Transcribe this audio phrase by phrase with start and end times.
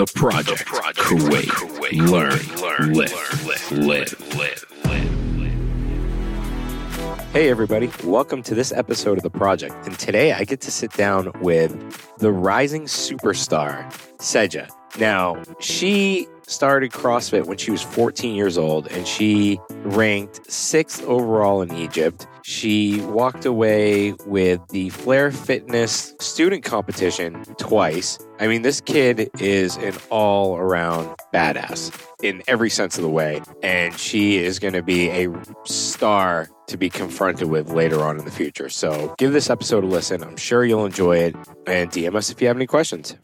[0.00, 0.64] The Project.
[0.96, 2.10] Kuwait.
[2.10, 2.94] Learn.
[2.94, 3.70] Live.
[3.70, 4.34] Live.
[4.34, 4.64] Live.
[7.34, 7.90] Hey, everybody.
[8.02, 9.74] Welcome to this episode of The Project.
[9.86, 13.84] And today I get to sit down with the rising superstar,
[14.16, 14.70] Saja.
[14.98, 21.60] Now, she started CrossFit when she was 14 years old and she ranked sixth overall
[21.60, 22.26] in Egypt.
[22.44, 28.18] She walked away with the Flair Fitness student competition twice.
[28.38, 33.42] I mean, this kid is an all around badass in every sense of the way.
[33.62, 35.28] And she is going to be a
[35.64, 38.68] star to be confronted with later on in the future.
[38.68, 40.22] So give this episode a listen.
[40.22, 41.36] I'm sure you'll enjoy it.
[41.66, 43.16] And DM us if you have any questions.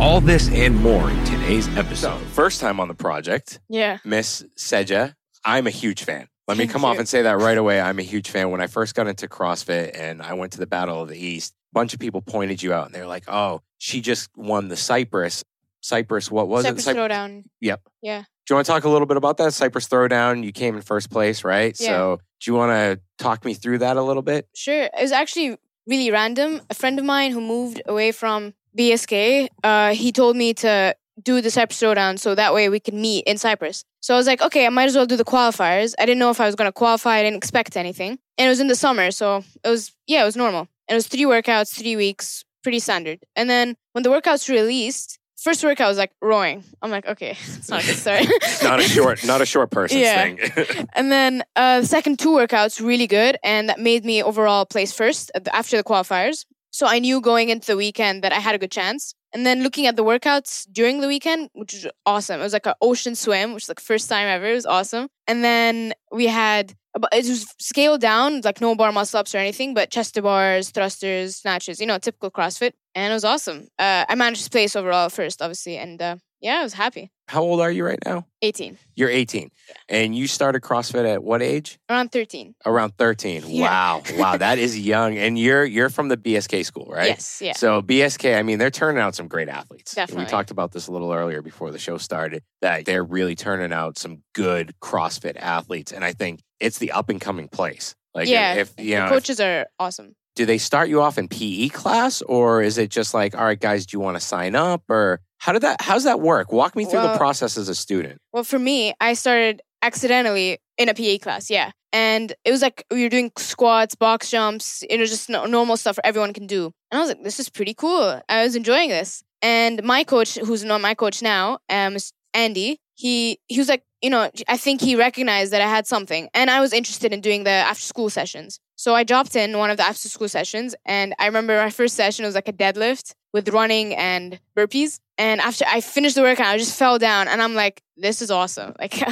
[0.00, 2.20] All this and more in today's episode.
[2.28, 3.98] First time on the project, Yeah.
[4.04, 5.14] Miss Saja.
[5.44, 6.28] I'm a huge fan.
[6.48, 7.80] Let me come off and say that right away.
[7.80, 8.50] I'm a huge fan.
[8.50, 11.54] When I first got into CrossFit and I went to the Battle of the East,
[11.72, 14.76] a bunch of people pointed you out and they're like, oh, she just won the
[14.76, 15.42] Cypress.
[15.80, 16.76] Cypress, what was it?
[16.76, 17.44] Cyp- Throwdown.
[17.60, 17.80] Yep.
[18.00, 18.20] Yeah.
[18.20, 19.54] Do you want to talk a little bit about that?
[19.54, 21.76] Cypress Throwdown, you came in first place, right?
[21.80, 21.86] Yeah.
[21.88, 24.48] So do you want to talk me through that a little bit?
[24.54, 24.84] Sure.
[24.84, 26.60] It was actually really random.
[26.70, 31.40] A friend of mine who moved away from BSK, uh, he told me to do
[31.40, 33.84] the Cypress Throwdown so that way we can meet in Cyprus.
[34.00, 35.94] So I was like, okay, I might as well do the qualifiers.
[35.98, 37.16] I didn't know if I was going to qualify.
[37.18, 38.18] I didn't expect anything.
[38.38, 39.10] And it was in the summer.
[39.10, 40.60] So it was, yeah, it was normal.
[40.88, 43.20] And it was three workouts, three weeks, pretty standard.
[43.34, 46.62] And then when the workouts released, first workout was like rowing.
[46.82, 48.24] I'm like, okay, it's not a good start.
[48.62, 50.22] not a short, not a short person's Yeah.
[50.34, 50.86] thing.
[50.94, 54.92] And then uh, the second two workouts really good, and that made me overall place
[54.92, 56.44] first after the qualifiers.
[56.70, 59.14] So I knew going into the weekend that I had a good chance.
[59.36, 62.40] And then looking at the workouts during the weekend, which was awesome.
[62.40, 64.46] It was like an ocean swim, which was like first time ever.
[64.46, 65.08] It was awesome.
[65.26, 66.74] And then we had
[67.12, 70.70] it was scaled down, like no bar muscle ups or anything, but chest to bars,
[70.70, 72.72] thrusters, snatches, you know, typical CrossFit.
[72.94, 73.68] And it was awesome.
[73.78, 77.10] Uh, I managed to place overall first, obviously, and uh, yeah, I was happy.
[77.28, 78.24] How old are you right now?
[78.42, 79.50] 18, You're 18.
[79.88, 81.78] And you started CrossFit at what age?
[81.90, 82.54] around 13.
[82.64, 83.42] Around 13.
[83.46, 83.62] Yeah.
[83.62, 84.02] Wow.
[84.16, 85.16] Wow, that is young.
[85.18, 87.08] And you're you're from the BSK school, right?
[87.08, 87.52] Yes, yeah.
[87.54, 89.94] So BSK, I mean, they're turning out some great athletes.
[89.94, 90.24] Definitely.
[90.24, 93.72] We talked about this a little earlier before the show started that they're really turning
[93.72, 97.94] out some good CrossFit athletes, and I think it's the up and coming place.
[98.14, 100.14] Like, Yeah, if, if you know, if- coaches are awesome.
[100.36, 103.58] do they start you off in PE class, or is it just like, all right,
[103.60, 105.80] guys, do you want to sign up, or how did that?
[105.80, 106.50] How's that work?
[106.50, 108.20] Walk me through the process as a student.
[108.32, 111.70] Well, for me, I started accidentally in a PA class, yeah.
[111.92, 116.00] And it was like we were doing squats, box jumps, you know, just normal stuff
[116.02, 116.72] everyone can do.
[116.90, 118.20] And I was like, this is pretty cool.
[118.28, 119.22] I was enjoying this.
[119.40, 121.96] And my coach, who's not my coach now, um,
[122.34, 126.28] Andy, he he was like, you know, I think he recognized that I had something,
[126.34, 128.58] and I was interested in doing the after school sessions.
[128.86, 131.96] So I dropped in one of the after school sessions, and I remember my first
[131.96, 135.00] session was like a deadlift with running and burpees.
[135.18, 138.30] And after I finished the workout, I just fell down, and I'm like, this is
[138.30, 138.74] awesome.
[138.78, 139.02] Like,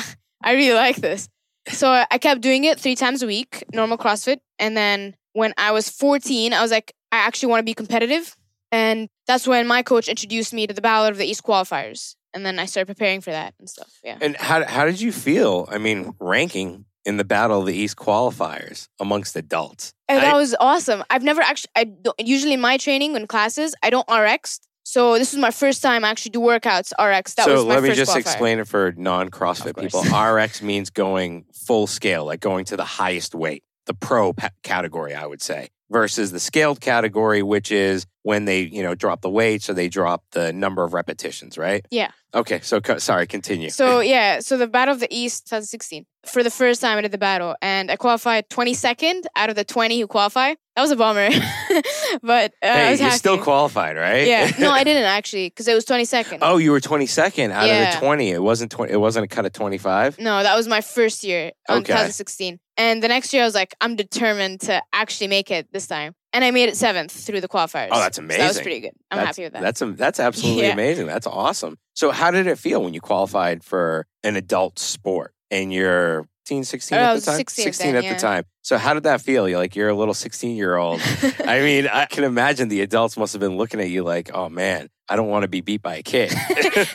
[0.44, 1.28] I really like this.
[1.70, 4.38] So I kept doing it three times a week, normal CrossFit.
[4.60, 8.36] And then when I was 14, I was like, I actually want to be competitive.
[8.70, 12.14] And that's when my coach introduced me to the Battle of the East qualifiers.
[12.32, 13.92] And then I started preparing for that and stuff.
[14.04, 14.18] Yeah.
[14.20, 15.66] And how how did you feel?
[15.68, 19.92] I mean, ranking in the Battle of the East qualifiers amongst adults.
[20.09, 21.04] And that I- was awesome.
[21.10, 24.60] I've never actually, I usually in my training and classes, I don't RX.
[24.87, 27.34] So this was my first time I actually do workouts RX.
[27.34, 28.20] That so was my let me first just qualifier.
[28.20, 30.03] explain it for non-CrossFit people.
[30.03, 35.14] RX means going full scale, like going to the highest weight, the pro pa- category,
[35.14, 39.30] I would say, versus the scaled category, which is when they you know drop the
[39.30, 41.84] weight, so they drop the number of repetitions, right?
[41.90, 42.10] Yeah.
[42.34, 42.60] Okay.
[42.62, 43.70] So co- sorry, continue.
[43.70, 46.06] So yeah, so the Battle of the East 2016.
[46.26, 49.64] For the first time I did the battle and I qualified 22nd out of the
[49.64, 50.54] 20 who qualify.
[50.76, 51.28] That was a bummer.
[52.22, 53.18] but uh, I hey, was you're happy.
[53.18, 54.26] still qualified, right?
[54.26, 54.50] Yeah.
[54.58, 56.38] No, I didn't actually because it was 22nd.
[56.42, 58.30] oh, you were 22nd out of the 20.
[58.30, 58.92] It wasn't 20.
[58.92, 60.18] It wasn't a cut of 25.
[60.18, 61.92] No, that was my first year on Okay.
[61.92, 62.58] 2016.
[62.76, 66.14] And the next year I was like, I'm determined to actually make it this time.
[66.32, 67.90] And I made it seventh through the qualifiers.
[67.92, 68.62] Oh, that's So that was amazing.
[68.64, 68.92] pretty good.
[69.12, 69.62] I'm That's- happy with that.
[69.62, 70.72] That's that's absolutely Yeah.
[70.72, 71.06] amazing.
[71.06, 71.78] That's awesome.
[71.94, 76.64] So how did it feel when you qualified for an adult sport and you're 16,
[76.64, 77.37] 16 Oh, at the time?
[77.37, 78.12] 16 16 then, at yeah.
[78.14, 78.44] the time.
[78.61, 79.49] So how did that feel?
[79.49, 81.00] You're like you're a little 16 year old.
[81.46, 84.50] I mean, I can imagine the adults must have been looking at you like, "Oh
[84.50, 86.32] man, I don't want to be beat by a kid."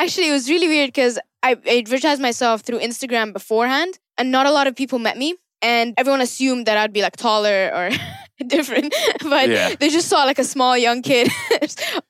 [0.00, 4.46] Actually, it was really weird because I I advertised myself through Instagram beforehand, and not
[4.46, 5.36] a lot of people met me.
[5.62, 7.90] And everyone assumed that I'd be like taller or
[8.46, 9.74] different, but Yeah.
[9.78, 11.28] they just saw like a small young kid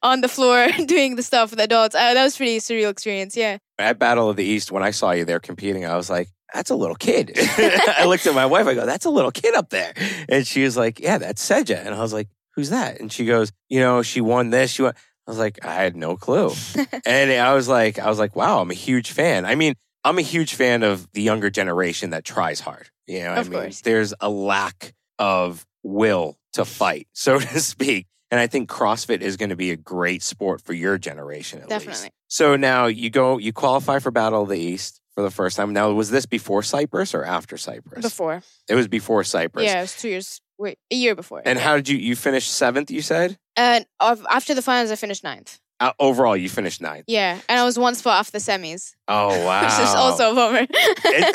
[0.05, 1.97] on the floor doing the stuff with adults.
[1.97, 3.37] Uh, that was pretty surreal experience.
[3.37, 3.59] Yeah.
[3.77, 6.71] at Battle of the East, when I saw you there competing, I was like, that's
[6.71, 7.33] a little kid.
[7.39, 9.93] I looked at my wife, I go, that's a little kid up there.
[10.29, 11.85] And she was like, yeah, that's Saja.
[11.85, 13.01] And I was like, who's that?
[13.01, 14.71] And she goes, you know, she won this.
[14.73, 14.95] She won.
[15.27, 16.51] I was like, I had no clue.
[17.07, 19.45] and I was like, I was like, wow, I'm a huge fan.
[19.45, 19.75] I mean,
[20.05, 22.89] I'm a huge fan of the younger generation that tries hard.
[23.07, 23.81] You know, Of I mean, course.
[23.83, 28.07] there's a lack of will to fight, so to speak.
[28.33, 31.69] And I think CrossFit is going to be a great sport for your generation, at
[31.69, 31.85] least.
[31.87, 32.11] Definitely.
[32.29, 35.73] So now you go, you qualify for Battle of the East for the first time.
[35.73, 38.03] Now, was this before Cyprus or after Cyprus?
[38.03, 38.43] Before.
[38.69, 39.65] It was before Cyprus.
[39.65, 40.41] Yeah, it was two years.
[40.59, 41.43] Wait, a year before.
[41.45, 43.39] And how did you, you finish seventh, you said?
[43.57, 45.59] And after the finals, I finished ninth.
[45.81, 47.05] Uh, overall, you finished ninth.
[47.09, 49.63] Yeah, and I was one spot off the semis, Oh, wow.
[49.65, 50.59] which is also a bummer.
[50.59, 50.69] it,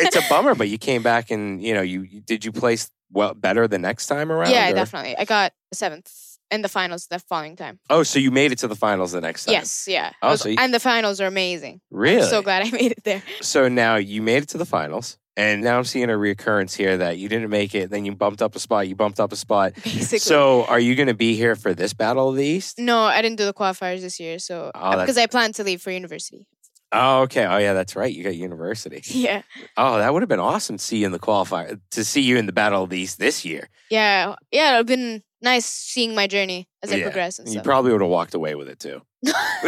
[0.02, 2.92] it's a bummer, but you came back and, you know, you you- did you place
[3.12, 4.52] well better the next time around?
[4.52, 5.18] yeah, or- definitely.
[5.18, 6.08] I got seventh
[6.52, 7.80] in the finals the following time.
[7.90, 9.54] Oh, so you made it to the finals the next time?
[9.54, 10.12] Yes, yeah.
[10.22, 11.82] Oh, was- so you- and the finals are amazing.
[11.92, 12.22] Really?
[12.24, 13.24] I'm so glad I made it there.
[13.42, 16.98] So now you made it to the finals, and now I'm seeing a reoccurrence here
[16.98, 19.36] that you didn't make it, then you bumped up a spot, you bumped up a
[19.36, 19.74] spot.
[19.84, 20.20] Basically.
[20.20, 22.78] So are you going to be here for this Battle of the East?
[22.80, 25.82] no, I didn't do the qualifiers this year, so Oh, because I plan to leave
[25.82, 26.48] for university.
[26.92, 27.44] Oh, okay.
[27.46, 28.14] Oh, yeah, that's right.
[28.14, 29.02] You got university.
[29.08, 29.42] Yeah,
[29.76, 32.38] Oh, that would have been awesome to see you in the qualifier, to see you
[32.38, 33.68] in the Battle of the East this year.
[33.90, 34.76] yeah, yeah.
[34.76, 37.04] It'd been nice seeing my journey as I Yeah.
[37.04, 37.64] progress and You stuff.
[37.64, 39.02] probably would have walked away with it too.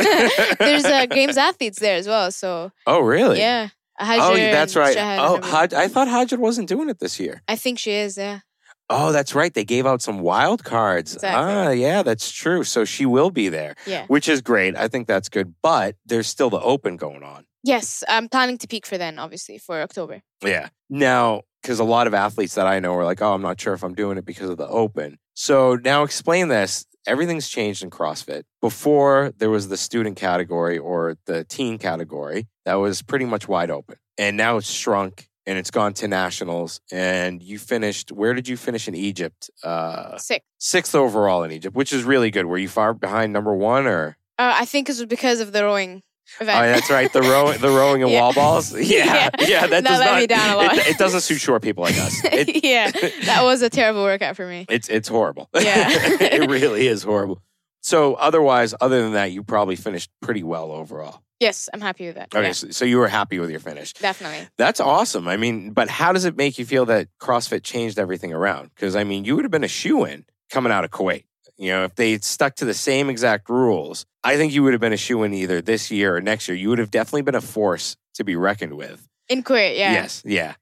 [0.59, 3.39] There's uh, games athletes there as well, so Oh, really?
[3.39, 3.69] yeah.
[3.99, 4.95] Oh, that's right.
[4.95, 5.41] Shahad Oh.
[5.41, 7.41] Haj, I thought Hajid wasn't doing it this year.
[7.47, 8.17] I think she is.
[8.17, 8.39] Yeah,
[8.89, 9.53] Oh, that's right.
[9.53, 11.15] They gave out some wild cards.
[11.15, 11.53] Exactly.
[11.53, 12.63] Ah, yeah, that's true.
[12.63, 14.05] So she will be there, yeah.
[14.07, 14.77] which is great.
[14.77, 15.55] I think that's good.
[15.61, 17.45] But there's still the open going on.
[17.63, 20.21] Yes, I'm planning to peak for then, obviously for October.
[20.41, 20.69] Yeah.
[20.89, 23.73] Now, because a lot of athletes that I know are like, oh, I'm not sure
[23.73, 25.17] if I'm doing it because of the open.
[25.39, 26.87] So now explain this.
[27.05, 28.41] Everything's changed in CrossFit.
[28.59, 33.69] Before there was the student category or the teen category that was pretty much wide
[33.69, 33.97] open.
[34.17, 36.81] And now it's shrunk and it's gone to nationals.
[36.91, 39.51] And you finished, where did you finish in Egypt?
[39.63, 40.41] Uh, Sick.
[40.57, 42.47] sixth overall in Egypt, which is really good.
[42.47, 44.17] Were you far behind number one or?
[44.39, 46.01] Uh, I think it was because of the rowing
[46.39, 46.57] event.
[46.59, 47.11] Oh, that's right.
[47.11, 48.21] The rowing, the rowing and Yeah.
[48.21, 48.73] wall balls.
[48.77, 49.29] Yeah, yeah.
[49.47, 49.61] Yeah.
[49.67, 50.19] that That does let not.
[50.19, 50.77] me down a lot.
[50.77, 52.21] It, it doesn't suit short people like us.
[52.25, 52.91] It, yeah,
[53.25, 54.65] that was a terrible workout for me.
[54.69, 55.49] it's it's horrible.
[55.55, 55.87] Yeah.
[55.89, 57.41] it really is horrible.
[57.81, 61.21] So otherwise, other than that, you probably finished pretty well overall.
[61.39, 62.33] Yes, I'm happy with that.
[62.35, 63.93] Okay, Yeah, so, so you were happy with your finish.
[63.93, 64.47] definitely.
[64.57, 65.27] That's awesome.
[65.27, 68.71] I mean, but how does it make you feel that CrossFit changed everything around?
[68.75, 71.25] Because I mean, you would have been a shoe in coming out of Kuwait.
[71.57, 74.81] You know, if they stuck to the same exact rules, I think you would have
[74.81, 76.55] been a shoe in either this year or next year.
[76.55, 79.07] You would have definitely been a force to be reckoned with.
[79.27, 79.93] In Kuwait, yeah.
[79.93, 80.55] Yes, yeah.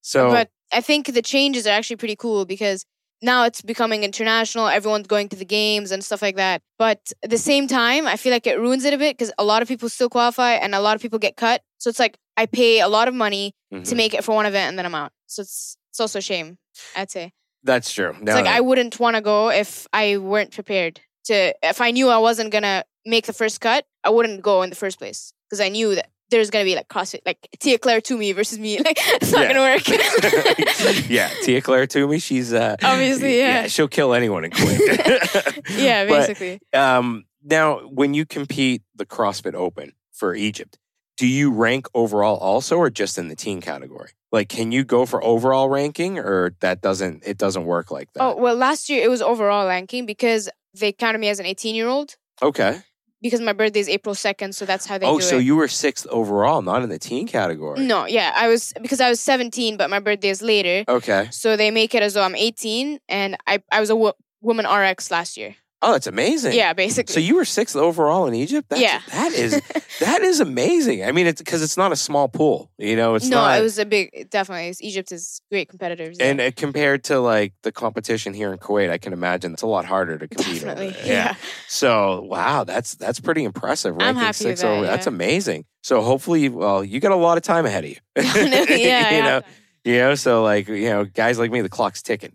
[0.00, 2.84] So, But I think the changes are actually pretty cool because
[3.22, 4.66] now it's becoming international.
[4.66, 6.60] Everyone's going to the games and stuff like that.
[6.78, 9.44] But at the same time, I feel like it ruins it a bit because a
[9.44, 11.62] lot of people still qualify and a lot of people get cut.
[11.78, 14.46] So it's like I pay a lot of money to mhm, make it for one
[14.46, 15.12] event and then I'm out.
[15.26, 16.58] So it's it's also a shame,
[16.96, 17.32] I'd say.
[17.64, 18.10] That's true.
[18.20, 21.54] It's like I wouldn't want to go if I weren't prepared to.
[21.62, 24.76] If I knew I wasn't gonna make the first cut, I wouldn't go in the
[24.76, 28.32] first place because I knew that there's gonna be like CrossFit, like Tia Claire Toomey
[28.32, 28.78] versus me.
[28.78, 29.48] Like it's not Yeah.
[29.52, 31.08] gonna work.
[31.10, 33.66] yeah, Tia Claire Toomey, she's uh, Obviously, yeah.
[33.68, 35.62] she'll kill anyone in Kuwait.
[35.78, 36.60] yeah, But, basically.
[36.72, 40.78] um, now, when you compete the CrossFit Open for Egypt,
[41.22, 44.10] do you rank overall also, or just in the teen category?
[44.32, 48.18] Like, can you go for overall ranking, or that doesn't it doesn't work like oh,
[48.18, 48.24] that?
[48.24, 51.76] Oh well, last year it was overall ranking because they counted me as an 18
[51.76, 52.80] year old okay.
[53.20, 55.44] because my birthday is April 2nd, so that's how they Oh, so it.
[55.44, 57.86] you were sixth overall, not in the teen category.
[57.86, 61.28] no, yeah, I was because I was 17, but my birthday is later, Okay.
[61.30, 64.66] so they make it as though I'm 18, and I I was a wo- woman
[64.66, 65.54] RX last year.
[65.84, 66.52] Oh, that's amazing.
[66.54, 67.12] Yeah, basically.
[67.12, 68.68] So you were sixth overall in Egypt.
[68.68, 69.00] That's, Yeah.
[69.10, 69.60] That is
[70.00, 71.04] that is amazing.
[71.04, 72.70] I mean, it's because it's not a small pool.
[72.78, 73.58] You know, it's no, not.
[73.58, 74.30] it was a big.
[74.30, 76.18] Definitely, Egypt is great competitors.
[76.20, 79.66] and uh, compared to like the competition here in Kuwait, I can imagine it's a
[79.66, 80.62] lot harder to compete.
[80.62, 81.06] definitely, there.
[81.06, 81.34] yeah.
[81.66, 83.94] So wow, that's that's pretty impressive.
[83.94, 84.86] I'm ranking happy with that, over.
[84.86, 85.64] That's amazing.
[85.82, 87.96] So hopefully, well, you got a lot of time ahead of you.
[88.16, 89.20] Yeah, you yeah.
[89.24, 89.42] know,
[89.84, 90.14] you know.
[90.14, 92.32] So like, you know, guys like me, the clock's ticking.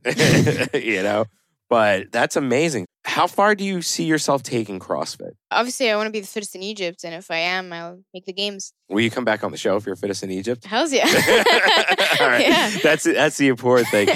[0.74, 1.25] you know,
[1.70, 2.88] but that's amazing.
[3.17, 5.31] How far do you see yourself taking CrossFit?
[5.50, 8.25] Obviously, I want to be the fittest in Egypt, and if I am, I'll make
[8.25, 8.74] the games.
[8.89, 10.63] Will you come back on the show if you're fittest in Egypt?
[10.65, 11.05] Hell's yeah.
[12.21, 12.41] All right.
[12.41, 12.77] Yeah.
[12.83, 14.07] That's that's the important thing.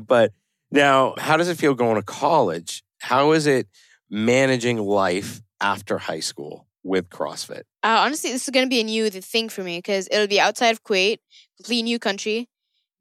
[0.06, 0.32] but
[0.70, 2.82] now, how does it feel going to college?
[2.98, 3.68] How is it
[4.08, 7.64] managing life after high school with CrossFit?
[7.82, 10.40] Uh, honestly, this is going to be a new thing for me because it'll be
[10.40, 11.18] outside of Kuwait,
[11.58, 12.48] completely new country,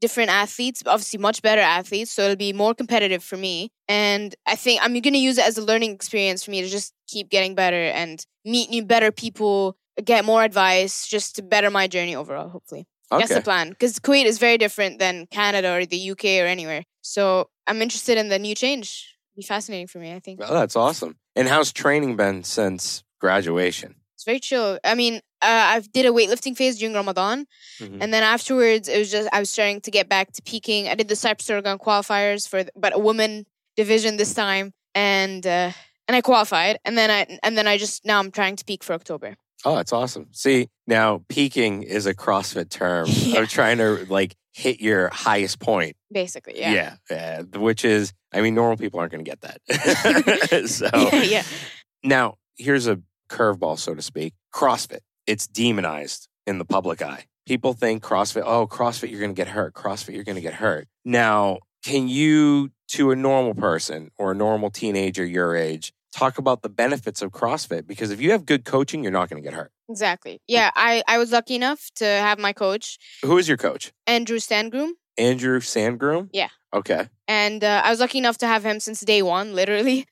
[0.02, 2.12] different athletes, obviously much better athletes.
[2.12, 3.72] So it'll be more competitive for me.
[3.88, 6.68] And I think I'm going to use it as a learning experience for me to
[6.68, 11.70] just keep getting better and meet new, better people, get more advice, just to better
[11.70, 12.86] my journey overall, hopefully.
[13.10, 13.70] That's the plan.
[13.70, 16.84] Because Kuwait is very different than Canada or the UK or anywhere.
[17.02, 20.14] So I'm interested in the new change, be fascinating for me.
[20.14, 21.18] I think Oh, that's awesome.
[21.36, 23.96] And how's training been since graduation?
[24.16, 24.80] it's very chill.
[24.84, 27.46] I mean, uh, I did a weightlifting phase during Ramadan,
[27.80, 27.98] Mhm.
[28.02, 30.88] and then afterwards, it was just I was starting to get back to peaking.
[30.88, 35.72] I did the Cyprus Oregon qualifiers for, but a woman division this time, and uh,
[36.08, 38.84] and I qualified, and then I and then I just now I'm trying to peak
[38.84, 39.36] for October.
[39.66, 40.28] Oh, that's awesome.
[40.34, 43.42] See, now peaking is a CrossFit term Yeah.
[43.42, 45.96] of trying to like hit your highest point.
[46.12, 46.96] Basically, yeah, Yeah.
[47.12, 49.60] yeah, which is, I mean, normal people aren't going to get that.
[50.70, 51.44] so yeah, yeah.
[52.04, 54.34] now here's a curveball, so to speak.
[54.54, 57.26] CrossFit, it's demonized in the public eye.
[57.46, 59.74] People think CrossFit, oh, CrossFit, you're going to get hurt.
[59.74, 60.88] CrossFit, you're going to get hurt.
[61.06, 66.62] Now, can you, to a normal person or a normal teenager your age, talk about
[66.62, 67.88] the benefits of CrossFit?
[67.88, 69.72] Because if you have good coaching, you're not going to get hurt.
[69.90, 70.42] Exactly.
[70.48, 73.94] Yeah, I, I was lucky enough to have my coach, Who is your coach?
[74.06, 74.92] Andrew Stangroom.
[75.18, 76.30] Andrew Sandgroom?
[76.34, 76.50] Yeah.
[76.74, 77.08] Okay.
[77.28, 80.06] And uh, I was lucky enough to have him since day one, literally.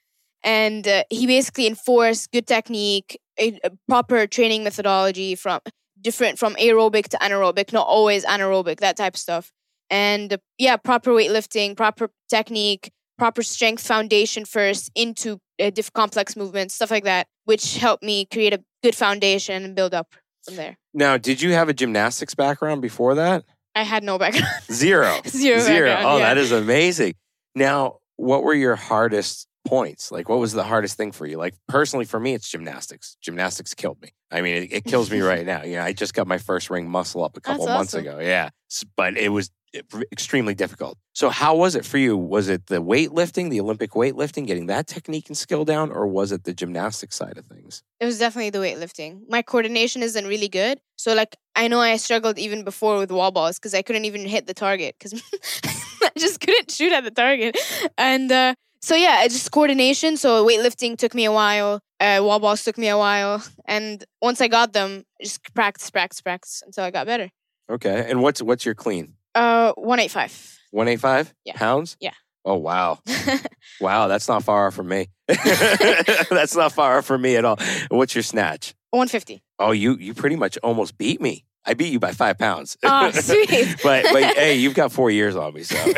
[0.43, 5.59] And uh, he basically enforced good technique, a, a proper training methodology from
[6.01, 9.51] different from aerobic to anaerobic, not always anaerobic, that type of stuff.
[9.89, 16.73] And yeah, proper weightlifting, proper technique, proper strength foundation first into uh, diff- complex movements,
[16.73, 20.77] stuff like that, which helped me create a good foundation and build up from there.
[20.93, 23.43] Now, did you have a gymnastics background before that?
[23.75, 24.47] I had no background.
[24.71, 25.19] Zero.
[25.27, 25.95] Zero Zero.
[25.99, 26.33] Oh, yeah.
[26.33, 27.15] that is amazing.
[27.55, 30.11] Now, what were your hardest points?
[30.11, 31.37] Like, what was the hardest thing for you?
[31.37, 33.17] Like, personally, for me, it's gymnastics.
[33.21, 34.13] Gymnastics killed me.
[34.31, 35.63] I mean, it, it kills me right now.
[35.63, 38.07] You know, I just got my first ring muscle up a couple That's months awesome.
[38.07, 38.19] ago.
[38.19, 38.49] Yeah.
[38.95, 39.81] But it was e,
[40.11, 40.97] extremely difficult.
[41.13, 42.17] So, how was it for you?
[42.17, 46.31] Was it the weightlifting, the Olympic weightlifting, getting that technique and skill down, or was
[46.31, 47.83] it the gymnastics side of things?
[47.99, 49.21] It was definitely the weightlifting.
[49.29, 50.79] My coordination isn't really good.
[50.97, 54.25] So like I know I struggled even before with wall balls because I couldn't even
[54.25, 55.13] hit the target because
[56.03, 57.57] I just couldn't shoot at the target.
[57.97, 58.55] And uh,
[58.85, 60.15] so yeah, it's just coordination.
[60.17, 61.79] So weightlifting took me a while.
[61.99, 63.43] Uh, wall balls took me a while.
[63.67, 67.29] And once I got them, just practice, practice, practice until I got better.
[67.69, 68.05] Okay.
[68.09, 69.15] And what's what's your clean?
[69.33, 70.31] Uh, one eight five.
[70.71, 71.53] 185 Yeah.
[71.55, 71.97] pounds?
[71.99, 72.13] Yeah.
[72.43, 72.99] Oh, wow.
[73.81, 75.07] Wow, that's not far off from me.
[75.27, 77.57] that's not far off from me at all.
[77.89, 78.73] What's your snatch?
[78.91, 79.41] One fifty.
[79.59, 81.45] Oh, you you pretty much almost beat me.
[81.65, 82.77] I beat you by five pounds.
[82.83, 83.77] Oh, sweet.
[83.81, 85.63] but but hey, you've got four years on me.
[85.63, 85.75] So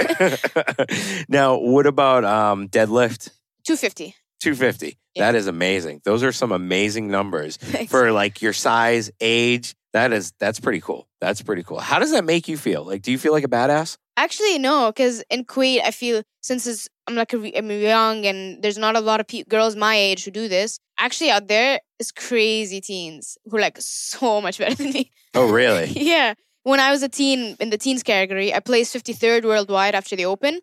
[1.30, 3.30] now, what about um, deadlift?
[3.66, 4.16] Two fifty.
[4.40, 4.98] Two fifty.
[5.16, 5.32] Yeah.
[5.32, 6.02] That is amazing.
[6.06, 7.58] Those are some amazing numbers
[7.90, 9.76] for like your size, age.
[9.94, 11.08] That is that's pretty cool.
[11.22, 11.80] That's pretty cool.
[11.80, 12.84] How does that make you feel?
[12.84, 13.98] Like, do you feel like a badass?
[14.18, 18.78] Actually, no, because in Kuwait, I feel since it's, I'm like I'm young and there's
[18.78, 20.80] not a lot of pe- girls my age who do this.
[21.00, 25.12] Actually, out there is crazy teens who are like so much better than me.
[25.34, 25.86] Oh, really?
[25.96, 26.34] yeah.
[26.64, 30.26] When I was a teen in the teens category, I placed 53rd worldwide after the
[30.26, 30.60] Open.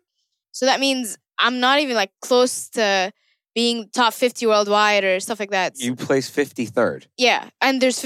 [0.51, 3.11] So that means I'm not even like close to
[3.55, 5.79] being top 50 worldwide or stuff like that.
[5.79, 7.07] You placed fifty third.
[7.17, 7.49] yeah.
[7.61, 7.99] And there's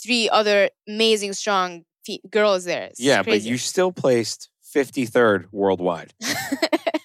[0.00, 2.84] 53 other amazing, strong fe- girls there.
[2.84, 6.12] It's Yeah, but you still placed 53rd worldwide.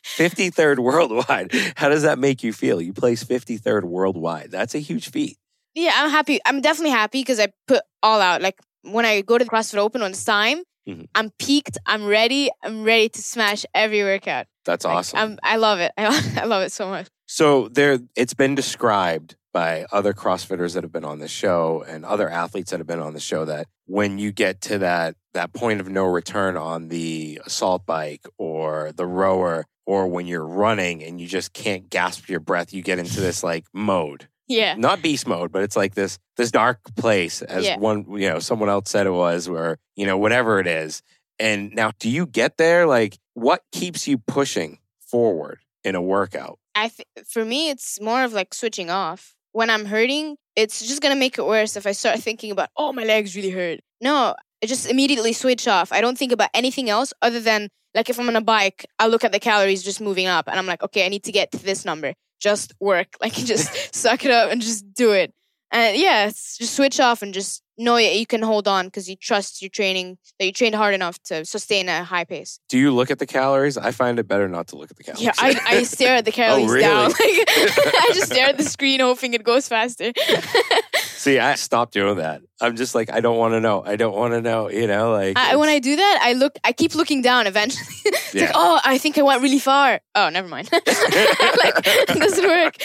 [0.04, 1.52] 53rd worldwide.
[1.76, 2.82] How does that make you feel?
[2.82, 4.52] You placed 53rd worldwide.
[4.52, 5.38] That's a huge feat.
[5.74, 6.40] Yeah, I'm happy.
[6.46, 8.42] I'm definitely happy because I put all out.
[8.42, 11.08] Like when I go to the CrossFit Open it's time, Mhm.
[11.16, 11.78] I'm peaked.
[11.88, 12.50] I'm ready.
[12.64, 14.46] I'm ready to smash every workout.
[14.66, 15.20] That's Like, awesome.
[15.20, 15.92] I'm, I love it.
[15.98, 16.06] I,
[16.42, 17.08] I love it so much.
[17.26, 22.04] So there it's been described by other CrossFitters that have been on the show and
[22.04, 25.54] other athletes that have been on the show that when you get to that that
[25.54, 31.02] point of no return on the assault bike or the rower or when you're running
[31.02, 34.28] and you just can't gasp your breath, you get into this like mode.
[34.50, 34.76] Yeah.
[34.76, 37.78] Not beast mode, but it's like this this dark place as Yeah.
[37.78, 41.02] one you know, someone else said it was, or, you know, whatever it is.
[41.40, 42.86] And now do you get there?
[42.88, 46.60] Like what keeps you pushing forward in a workout?
[46.76, 49.34] I th- for me, it's more of like switching off.
[49.56, 52.92] When I'm hurting, it's just gonna make it worse if I start thinking about, oh,
[52.92, 53.80] my legs really hurt.
[54.02, 55.94] No, I just immediately switch off.
[55.94, 59.08] I don't think about anything else other than like if I'm on a bike, I
[59.08, 61.54] look at the calories just moving up, and I'm like, okay, I need to get
[61.54, 62.14] to this number.
[62.38, 65.34] Just work, like just suck it up and just do it.
[65.72, 69.16] And yeah, just switch off and just know that you can hold on because you
[69.16, 72.60] trust your training, that you trained hard enough to sustain a high pace.
[72.70, 73.78] Do you look at the calories?
[73.78, 75.24] I find it better not to look at the calories.
[75.26, 76.82] Yeah, I, I stare at the oh, calories Oh, really?
[76.84, 77.12] down.
[77.16, 80.12] Like, I just stare at the screen hoping it goes faster.
[81.18, 82.42] See, I stopped doing that.
[82.62, 83.84] I'm just like, I don't want to know.
[83.86, 84.70] I don't want to know.
[84.70, 86.58] You know, like I, when I do that, I look.
[86.64, 87.48] I keep looking down.
[87.48, 88.42] Eventually, it's Yeah.
[88.46, 90.00] like, oh, I think I went really far.
[90.14, 90.70] Oh, never mind.
[90.72, 92.76] like, it doesn't work.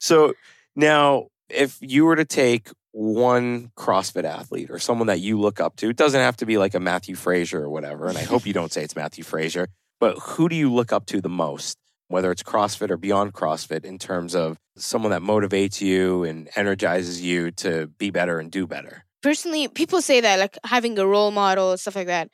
[0.00, 0.32] so
[0.74, 5.76] now, if you were to take one CrossFit athlete or someone that you look up
[5.76, 8.06] to, it doesn't have to be like a Mathew Fraser or whatever.
[8.06, 9.68] And I hope you don't say it's Mathew Fraser,
[9.98, 11.78] but who do you look up to the most
[12.12, 17.22] whether it's CrossFit or beyond CrossFit, in terms of someone that motivates you and energizes
[17.22, 19.04] you to be better and do better?
[19.22, 22.28] Personally, people say that like having a role model, stuff like that.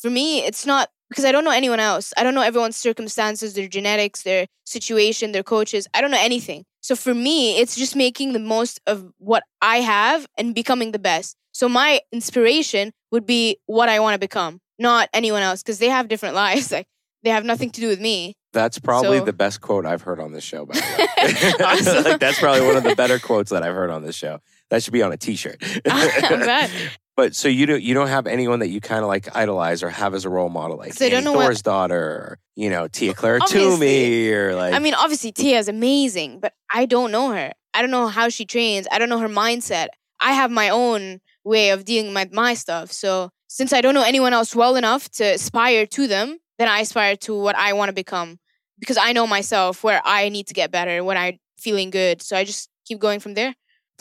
[0.00, 2.12] For me, it's not because I don't know anyone else.
[2.16, 5.88] I don't know everyone's circumstances, their genetics, their situation, their coaches.
[5.92, 6.64] I don't know anything.
[6.84, 10.98] So for me, it's just making the most of what I have and becoming the
[10.98, 11.34] best.
[11.50, 15.88] So my inspiration would be what I want to become, not anyone else, because they
[15.88, 16.70] have different lives.
[16.70, 16.86] Like
[17.22, 18.34] they have nothing to do with me.
[18.52, 22.02] That's probably So- the best quote I've heard on this show, by the way.
[22.04, 24.40] Like, that's probably one of the better quotes that I've heard on this show.
[24.70, 25.62] That should be on a t-shirt.
[27.16, 29.88] But so you don't you don't have anyone that you kind of like idolize or
[29.88, 32.70] have as a role model, like I don't Annie know what- Thor's daughter, or you
[32.70, 33.70] know Tia Claire Obviously.
[33.70, 37.52] Toomey, or like I mean, obviously Tia is amazing, but I don't know her.
[37.72, 38.88] I don't know how she trains.
[38.90, 39.88] I don't know her mindset.
[40.20, 42.90] I have my own way of dealing with my stuff.
[42.90, 46.80] So since I don't know anyone else well enough to aspire to them, then I
[46.80, 48.38] aspire to what I want to become
[48.80, 52.22] because I know myself where I need to get better when I'm feeling good.
[52.22, 53.54] So I just keep going from there.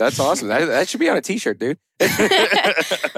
[0.03, 0.47] That's awesome.
[0.49, 1.77] That, that should be on a t-shirt, dude.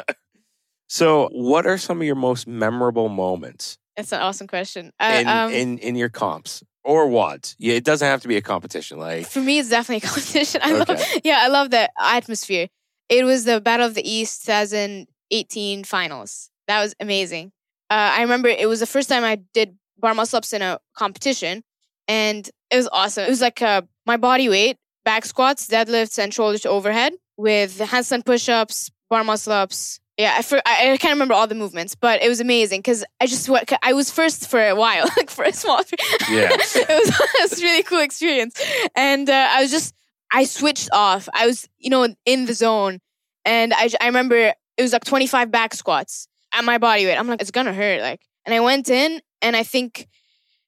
[0.87, 4.91] so, what are some of your most memorable moments That's an awesome question.
[4.99, 7.55] Uh, in, um, in in your comps or WODs?
[7.57, 8.99] Yeah, it doesn't have to be a competition.
[8.99, 10.61] Like, for me, it's definitely a competition.
[10.63, 11.21] I love, Okay.
[11.23, 12.67] yeah, I love the atmosphere.
[13.09, 16.49] It was the Battle of the East 2018 finals.
[16.67, 17.51] That was amazing.
[17.89, 20.79] Uh, I remember it was the first time I did bar muscle ups in a
[20.97, 21.63] competition,
[22.07, 23.25] and it was awesome.
[23.25, 27.77] It was like uh, my body weight, back squats, deadlifts, and shoulder to overhead with
[27.77, 29.99] handstand push ups, bar muscle ups.
[30.17, 33.03] Yeah, I, for, I I can't remember all the movements, but it was amazing because
[33.19, 33.49] I just
[33.83, 35.81] I was first for a while, like for a small.
[36.29, 36.49] Yeah.
[36.51, 36.75] it was
[37.19, 38.61] it was a really cool experience,
[38.95, 39.93] and uh, I was just
[40.31, 41.29] I switched off.
[41.33, 42.99] I was you know in the zone,
[43.43, 47.17] and I I remember it was like twenty five back squats at my body weight.
[47.17, 50.07] I'm like it's gonna hurt, like, and I went in, and I think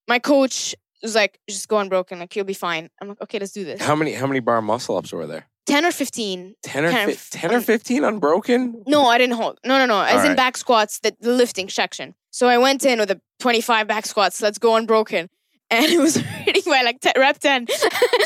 [0.10, 2.90] my coach was like, just go unbroken, like you'll be fine.
[3.02, 3.82] I'm like, okay, let's do this.
[3.82, 5.48] how many how many bar muscle ups were there?
[5.66, 6.56] Ten or fifteen.
[6.64, 8.84] Ten or fi- of ten or um, fifteen unbroken?
[8.88, 9.60] No, I didn't hold.
[9.66, 10.02] No, no, no.
[10.02, 10.38] As in right.
[10.38, 12.16] back squats, the, the lifting section.
[12.32, 14.42] So I went in with a 25 back squats.
[14.42, 15.30] Let's go unbroken.
[15.70, 17.68] And it was hurting by like 10, rep 10.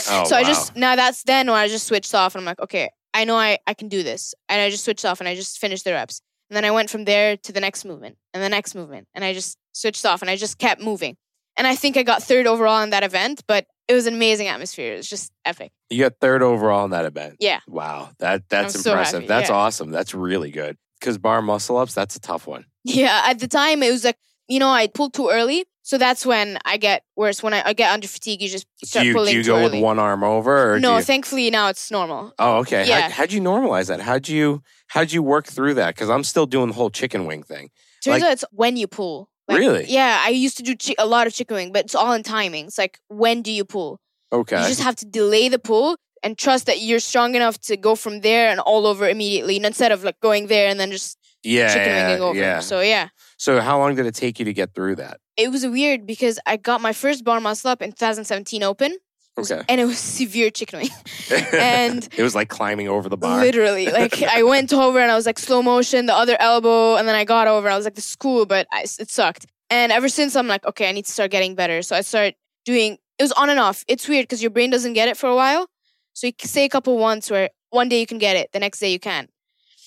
[0.10, 0.48] Oh, so I wow.
[0.48, 3.36] just, now that's then when I just switched off and I'm like, okay, I know
[3.36, 4.36] I, I can do this.
[4.48, 6.22] And I just switched off and I just finished the reps.
[6.52, 9.08] And then I went from there to the next movement and the next movement.
[9.16, 11.18] And I just switched off and I just kept moving.
[11.58, 14.48] And I think I got third overall in that event, but it was an amazing
[14.48, 14.94] atmosphere.
[14.94, 15.72] It was just epic.
[15.90, 17.36] You got third overall in that event.
[17.40, 17.60] Yeah.
[17.68, 19.14] Wow, that that's I'm so impressive.
[19.22, 19.56] happy, That's yeah.
[19.56, 19.92] awesome.
[19.92, 20.78] That's really good.
[21.00, 22.66] Because bar muscle ups, that's a tough one.
[22.84, 26.26] Yeah, at the time it was like you know I pulled too early, so that's
[26.26, 27.44] when I get worse.
[27.44, 29.58] When I, I get under fatigue, you just Do start you, pulling do you go
[29.58, 29.72] early.
[29.80, 30.74] with one arm over?
[30.76, 32.34] Or no, you- thankfully now it's normal.
[32.40, 32.88] oh, okay.
[32.88, 33.02] Yeah.
[33.02, 34.00] How, how'd you normalize that?
[34.00, 35.96] How'd you how'd you work through that?
[35.96, 37.72] Because I'm still doing the whole chicken wing thing.
[38.04, 39.30] Turns Like- out it's when you pull.
[39.52, 39.86] Like, Really?
[39.88, 42.24] Yeah, I used to do chi- a lot of chicken wing, but it's all in
[42.24, 42.66] timing.
[42.66, 44.00] It's like when do you pull?
[44.34, 44.62] Okay.
[44.62, 47.96] You just have to delay the pull and trust that you're strong enough to go
[47.96, 51.18] from there and all over immediately, and instead of like going there and then just
[51.44, 52.40] yeah, chicken yeah, winging over.
[52.40, 52.60] yeah.
[52.60, 53.10] So yeah.
[53.38, 55.20] So how long did it take you to get through that?
[55.36, 58.96] It was weird because I got my first bar muscle up in 2017 Open,
[59.38, 59.62] Okay.
[59.70, 60.90] and it was severe chicken wing.
[61.54, 63.40] And- it was like climbing over the bar.
[63.42, 67.08] Literally, like I went over and I was like slow motion, the other elbow, and
[67.08, 67.70] then I got over.
[67.70, 69.46] I was like, "This is cool," but I, it sucked.
[69.70, 72.36] And ever since, I'm like, "Okay, I need to start getting better." So I started
[72.66, 72.98] doing.
[73.18, 73.86] It was on and off.
[73.88, 75.68] It's weird because your brain doesn't get it for a while.
[76.14, 78.60] So you can say a couple once where one day you can get it, the
[78.60, 79.30] next day you can't.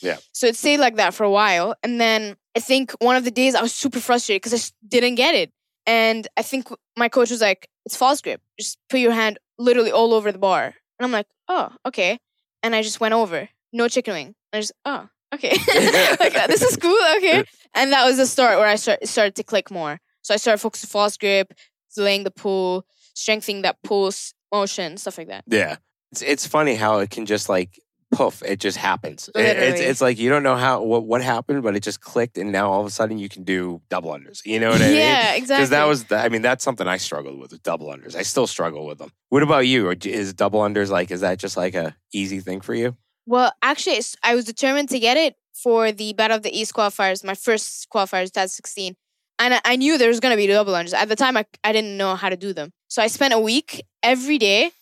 [0.00, 0.16] Yeah.
[0.32, 3.30] So it stayed like that for a while, and then I think one of the
[3.30, 5.52] days I was super frustrated because I didn't get it.
[5.86, 8.40] And I think my coach was like, "It's false grip.
[8.58, 12.20] Just put your hand literally all over the bar." And I'm like, "Oh, okay."
[12.64, 13.48] and I just went over.
[13.72, 14.34] No chicken wing.
[14.52, 15.50] I just oh okay,
[16.20, 16.98] like this is cool.
[17.18, 17.44] Okay,
[17.74, 20.00] and that was the start where I start, started to click more.
[20.22, 21.52] So I started focusing false grip,
[21.94, 25.44] delaying the pull, strengthening that pulse motion, stuff like that.
[25.46, 25.76] Yeah.
[26.12, 27.78] It's it's funny how it can just like
[28.12, 29.28] poof, it just happens.
[29.36, 32.38] It- it's it's like you don't know how what, what happened, but it just clicked
[32.38, 34.40] and now all of a sudden you can do double unders.
[34.44, 34.96] You know what I mean?
[34.96, 35.56] yeah, exactly.
[35.56, 38.14] Because that was, the, I mean, that's something I struggled with, with double unders.
[38.14, 39.10] I still struggle with them.
[39.30, 39.90] What about you?
[39.90, 42.96] Is double unders like, is that just like a easy thing for you?
[43.26, 47.24] well, actually, I was determined to get it for the Battle of the East qualifiers,
[47.24, 48.96] my first qualifiers, 2016.
[49.38, 50.92] And I, I knew there was going to be double unders.
[50.92, 52.72] At the time, I, I didn't know how to do them.
[52.88, 54.72] So I spent a week every day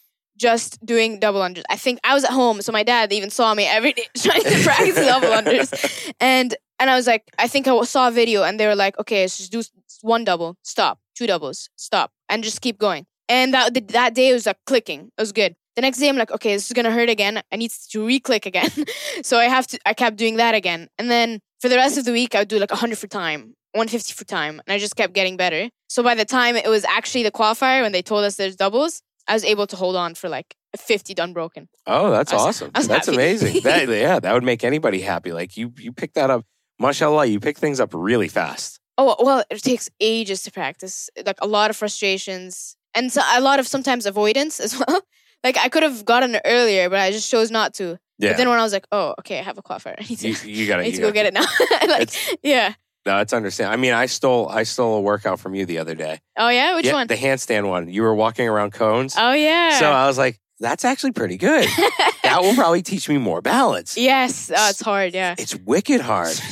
[0.42, 1.62] just doing double unders.
[1.70, 4.42] I think I was at home, so my dad even saw me every day trying
[4.42, 6.12] to practice double unders.
[6.20, 8.98] And and I was like, I think I saw a video, and they were like,
[8.98, 9.62] okay, let's just do
[10.02, 13.07] one double, stop, two doubles, stop, and just keep going.
[13.28, 15.12] And that that day was like clicking.
[15.16, 15.55] It was good.
[15.76, 17.40] The next day, I'm like, okay, this is gonna hurt again.
[17.52, 18.70] I need to re-click again.
[19.22, 19.78] so I have to.
[19.87, 22.48] I kept doing that again, and then for the rest of the week, I would
[22.48, 23.55] do like hundred for time.
[23.74, 25.70] 150 for time, and I just kept getting better.
[25.88, 29.02] So by the time it was actually the qualifier when they told us there's doubles,
[29.28, 31.68] I was able to hold on for like 50 unbroken.
[31.87, 32.70] Oh, that's I was- awesome.
[32.74, 33.16] Was That's happy.
[33.16, 33.62] amazing.
[33.64, 35.32] That, yeah, that would make anybody happy.
[35.32, 36.44] Like you, you pick that up.
[36.78, 38.80] Mashallah, you pick things up really fast.
[38.98, 41.08] Oh well, it takes ages to practice.
[41.24, 45.00] Like a lot of frustrations and so, a lot of sometimes avoidance as well.
[45.44, 47.98] Like I could have gotten it earlier, but I just chose not to.
[48.18, 48.30] Yeah.
[48.30, 49.94] But then when I was like, oh, okay, I have a qualifier.
[49.98, 51.44] I need to, you, you gotta, I need to go get it now.
[51.88, 52.11] like,
[52.42, 52.74] yeah.
[53.04, 53.72] No, it's understand.
[53.72, 56.20] I mean, I stole, I stole a workout from you the other day.
[56.36, 57.06] Oh yeah, which yeah, one?
[57.08, 57.88] The handstand one.
[57.88, 59.14] You were walking around cones.
[59.18, 59.78] oh yeah.
[59.78, 61.66] So I was like, that's actually pretty good.
[62.22, 63.96] that will probably teach me more balance.
[63.98, 65.12] yes, oh, it's hard.
[65.14, 65.34] Yeah.
[65.38, 66.36] It's wicked hard.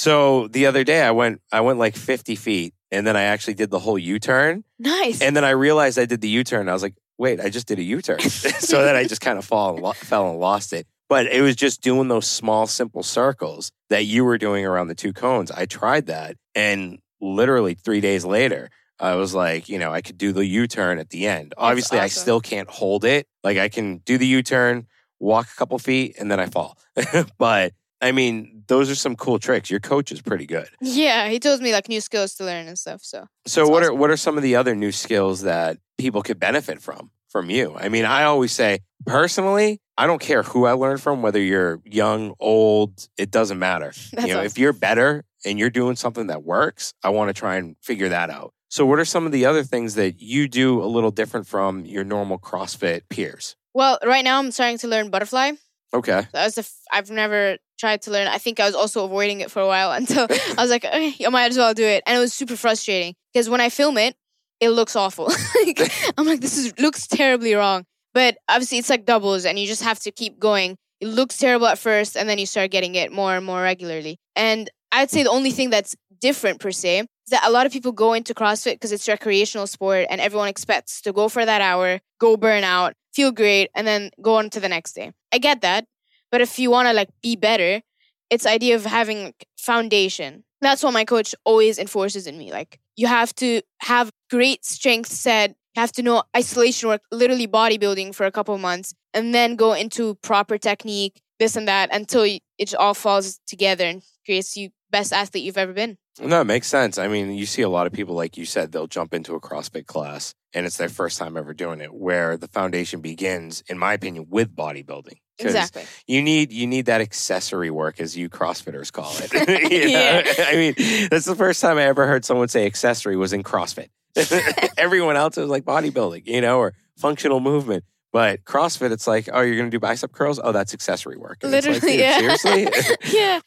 [0.00, 3.52] So the other day I went I went like 50 feet and then I actually
[3.52, 4.64] did the whole U-turn.
[4.78, 5.20] nice.
[5.20, 6.70] And then I realized I did the U-turn.
[6.70, 8.20] I was like, wait, I just did a U-turn.
[8.20, 10.86] so then I just kind of fall and lo- fell and lost it.
[11.10, 14.94] But it was just doing those small, simple circles that you were doing around the
[14.94, 15.50] two cones.
[15.50, 16.36] I tried that.
[16.54, 18.70] And literally three days later,
[19.00, 21.52] I was like, you know, I could do the U-turn at the end.
[21.58, 23.26] Obviously, I still can't hold it.
[23.42, 24.86] Like I can do the U-turn,
[25.18, 26.78] walk a couple feet, and then I fall.
[27.38, 29.68] but I mean, those are some cool tricks.
[29.68, 30.68] Your coach is pretty good.
[30.80, 33.02] yeah, he told me like new skills to learn and stuff.
[33.02, 36.22] So So That's what are what are some of the other new skills that people
[36.22, 37.76] could benefit from from you?
[37.76, 41.80] I mean, I always say personally, I don't care who I learn from, whether you're
[41.84, 43.92] young, old, it doesn't matter.
[44.12, 44.46] that's you know, awesome.
[44.46, 48.08] if you're better and you're doing something that works, I want to try and figure
[48.08, 48.52] that out.
[48.68, 51.84] So what are some of the other things that you do a little different from
[51.84, 53.56] your normal CrossFit peers?
[53.74, 55.52] well, right now I'm starting to learn butterfly.
[55.92, 56.26] Okay.
[56.32, 58.28] That was the f- I've never tried to learn.
[58.28, 61.14] I think I was also avoiding it for a while until I was like, okay,
[61.24, 63.98] I might as well do it, and it was super frustrating because when I film
[63.98, 64.16] it,
[64.60, 65.32] it looks awful.
[65.66, 67.84] Like, I'm like, this is looks terribly wrong.
[68.12, 70.76] But obviously, it's like doubles, and you just have to keep going.
[71.00, 74.18] It looks terrible at first, and then you start getting it more and more regularly.
[74.36, 77.72] And I'd say the only thing that's different per se is that a lot of
[77.72, 81.60] people go into CrossFit because it's recreational sport, and everyone expects to go for that
[81.60, 85.12] hour, go burn out, feel great, and then go on to the next day.
[85.32, 85.86] I get that,
[86.30, 87.82] but if you want to like be better,
[88.30, 90.44] it's idea of having foundation.
[90.60, 92.52] That's what my coach always enforces in me.
[92.52, 95.54] Like you have to have great strength set.
[95.76, 99.72] Have to know isolation work, literally bodybuilding for a couple of months, and then go
[99.72, 102.24] into proper technique, this and that, until
[102.58, 105.96] it all falls together and creates you best athlete you've ever been.
[106.20, 106.98] No, it makes sense.
[106.98, 109.40] I mean, you see a lot of people, like you said, they'll jump into a
[109.40, 113.78] CrossFit class and it's their first time ever doing it, where the foundation begins, in
[113.78, 115.18] my opinion, with bodybuilding.
[115.38, 115.84] Exactly.
[116.06, 119.32] You need you need that accessory work, as you CrossFitters call it.
[119.90, 120.22] Yeah.
[120.46, 123.88] I mean, that's the first time I ever heard someone say accessory was in CrossFit.
[124.76, 127.84] Everyone else is like bodybuilding, you know, or functional movement.
[128.12, 130.40] But CrossFit, it's like, oh, you're going to do bicep curls?
[130.42, 131.38] Oh, that's accessory work.
[131.42, 132.36] And it's like, Literally, yeah.
[132.36, 132.96] Seriously?
[133.12, 133.40] yeah.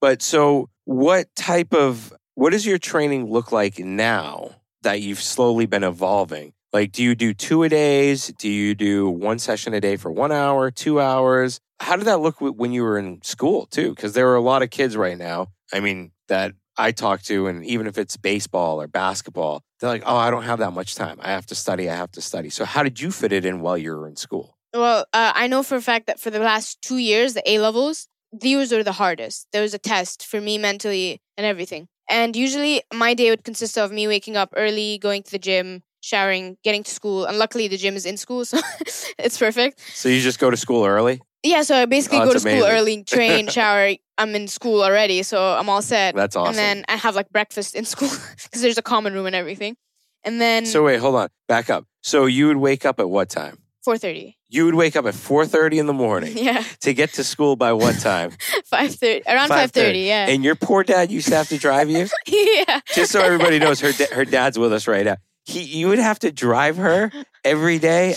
[0.00, 4.50] But so, what type of what does your training look like now
[4.82, 6.52] that you've slowly been evolving?
[6.72, 8.32] Like, do you do two a days?
[8.38, 11.60] Do you do one session a day for one hour, two hours?
[11.80, 13.90] How did that look when you were in school too?
[13.90, 15.48] Because there are a lot of kids right now.
[15.72, 20.02] I mean, that I talk to, and even if it's baseball or basketball, they're like,
[20.06, 21.18] "Oh, I don't have that much time.
[21.20, 21.88] I have to study.
[21.88, 24.16] I have to study." So, how did you fit it in while you were in
[24.16, 24.56] school?
[24.74, 27.58] Well, uh, I know for a fact that for the last two years, the A
[27.58, 29.48] levels, these are the hardest.
[29.52, 31.88] There was a test for me mentally and everything.
[32.08, 35.82] And usually my day would consist of me waking up early, going to the gym,
[36.00, 37.24] showering, getting to school.
[37.24, 38.58] And luckily the gym is in school, so
[39.18, 39.80] it's perfect.
[39.94, 41.22] So you just go to school early?
[41.46, 43.92] Yeah, so I basically Oh, go to that's school early, train, shower.
[44.18, 46.14] I'm in school already, so I'm all set.
[46.14, 46.50] That's awesome.
[46.50, 48.08] And then I have like breakfast in school
[48.44, 49.76] because there's a common room and everything.
[50.24, 51.84] And then so wait, hold on, back up.
[52.02, 53.58] So you would wake up at what time?
[53.86, 54.34] 4:30.
[54.48, 57.72] You would wake up at 4:30 in the morning Yeah, to get to school by
[57.72, 58.30] what time?
[58.72, 59.22] 5:30.
[59.26, 60.06] Around 5:30.
[60.06, 60.26] Yeah.
[60.28, 62.08] And your poor dad used to have to drive you.
[62.26, 62.80] yeah.
[62.94, 65.16] Just so everybody knows, her da- her dad's with us right now.
[65.44, 67.12] He, you would have to drive her
[67.44, 68.16] every day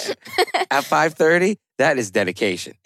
[0.71, 1.57] at 5:30.
[1.77, 2.73] That is dedication.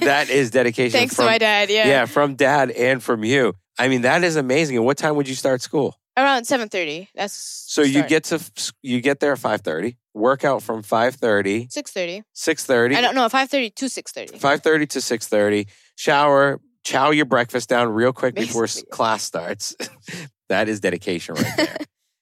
[0.00, 0.92] That is dedication.
[0.98, 1.70] Thanks from, to my dad.
[1.70, 1.86] Yeah.
[1.86, 3.54] Yeah, from dad and from you.
[3.78, 4.76] I mean, that is amazing.
[4.76, 5.96] And what time would you start school?
[6.16, 7.08] Around seven thirty.
[7.14, 8.08] That's So you start.
[8.08, 8.40] get to
[8.82, 9.96] you get there at 5:30.
[10.14, 12.22] Workout from 5:30, six thirty.
[12.34, 12.96] 6:30.
[12.96, 13.28] I don't know.
[13.28, 14.38] Five thirty to six thirty.
[14.38, 18.90] 5.30 to 6.30 shower chow your breakfast down real quick before Basically.
[18.90, 19.74] class starts
[20.48, 21.76] that is dedication right there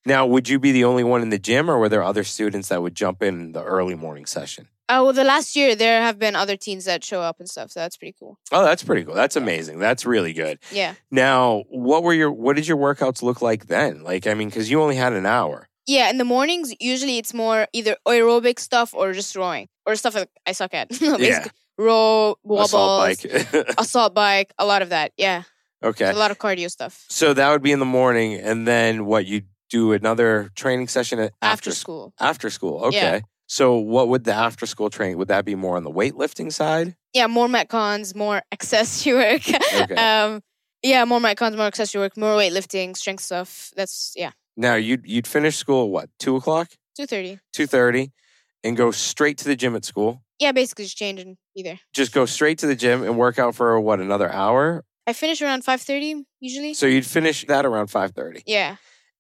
[0.05, 2.68] now would you be the only one in the gym or were there other students
[2.68, 6.18] that would jump in the early morning session Oh well, the last year there have
[6.18, 8.38] been other teens that show up and stuff, so that's pretty cool.
[8.53, 10.94] oh that's pretty cool that's amazing that's really good Yeah.
[11.11, 14.70] now what were your what did your workouts look like then like i mean because
[14.70, 18.94] you only had an hour Yeah, in the mornings, usually it's more either aerobic stuff
[18.94, 20.88] or just rowing or stuff that I suck at.
[21.00, 25.12] Basically, row, wall balls, assault bike assault bike, a lot of that.
[25.16, 25.42] Yeah.
[25.83, 26.11] Okay.
[26.11, 29.26] a lot of cardio stuff So that would be in the morning, and then what?
[29.26, 32.12] You do another training session at after, after school.
[32.20, 32.85] After school.
[32.90, 32.96] Okay.
[32.96, 33.20] Yeah.
[33.50, 35.18] So what would the after school training?
[35.18, 36.94] Would that be more on the weightlifting side?
[37.12, 39.42] Yeah, more metcons, more accessory work.
[39.74, 39.96] Okay.
[39.96, 40.40] um,
[40.84, 43.72] yeah, more metcons, more accessory work, more weightlifting, strength stuff.
[43.74, 46.10] That's yeah, Now you'd you'd finish school at what?
[46.20, 47.40] Two o'clock, two thirty.
[47.52, 48.12] two thirty,
[48.62, 50.22] and go straight to the gym at school.
[50.38, 51.80] Yeah, basically just changing either.
[51.92, 54.84] Just go straight to the gym and work out for what another hour.
[55.08, 56.74] I finish around five thirty usually.
[56.74, 58.76] So you'd finish that around five thirty, yeah,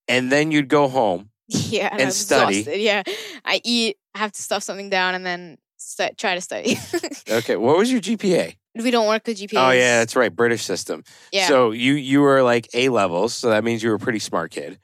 [0.06, 1.30] and then you'd go home.
[1.48, 2.60] yeah, And I'm study.
[2.60, 2.80] exhausted.
[2.80, 3.02] Yeah,
[3.44, 6.76] I eat, have to stuff something down, and then stu- try to study.
[7.30, 7.54] Okay.
[7.56, 8.56] What was your GPA?
[8.74, 9.68] we don't work with GPAs.
[9.68, 11.04] Oh yeah, that's right, British system.
[11.32, 11.46] yeah.
[11.48, 14.50] So you you were like A levels, so that means you were a pretty smart
[14.50, 14.78] kid.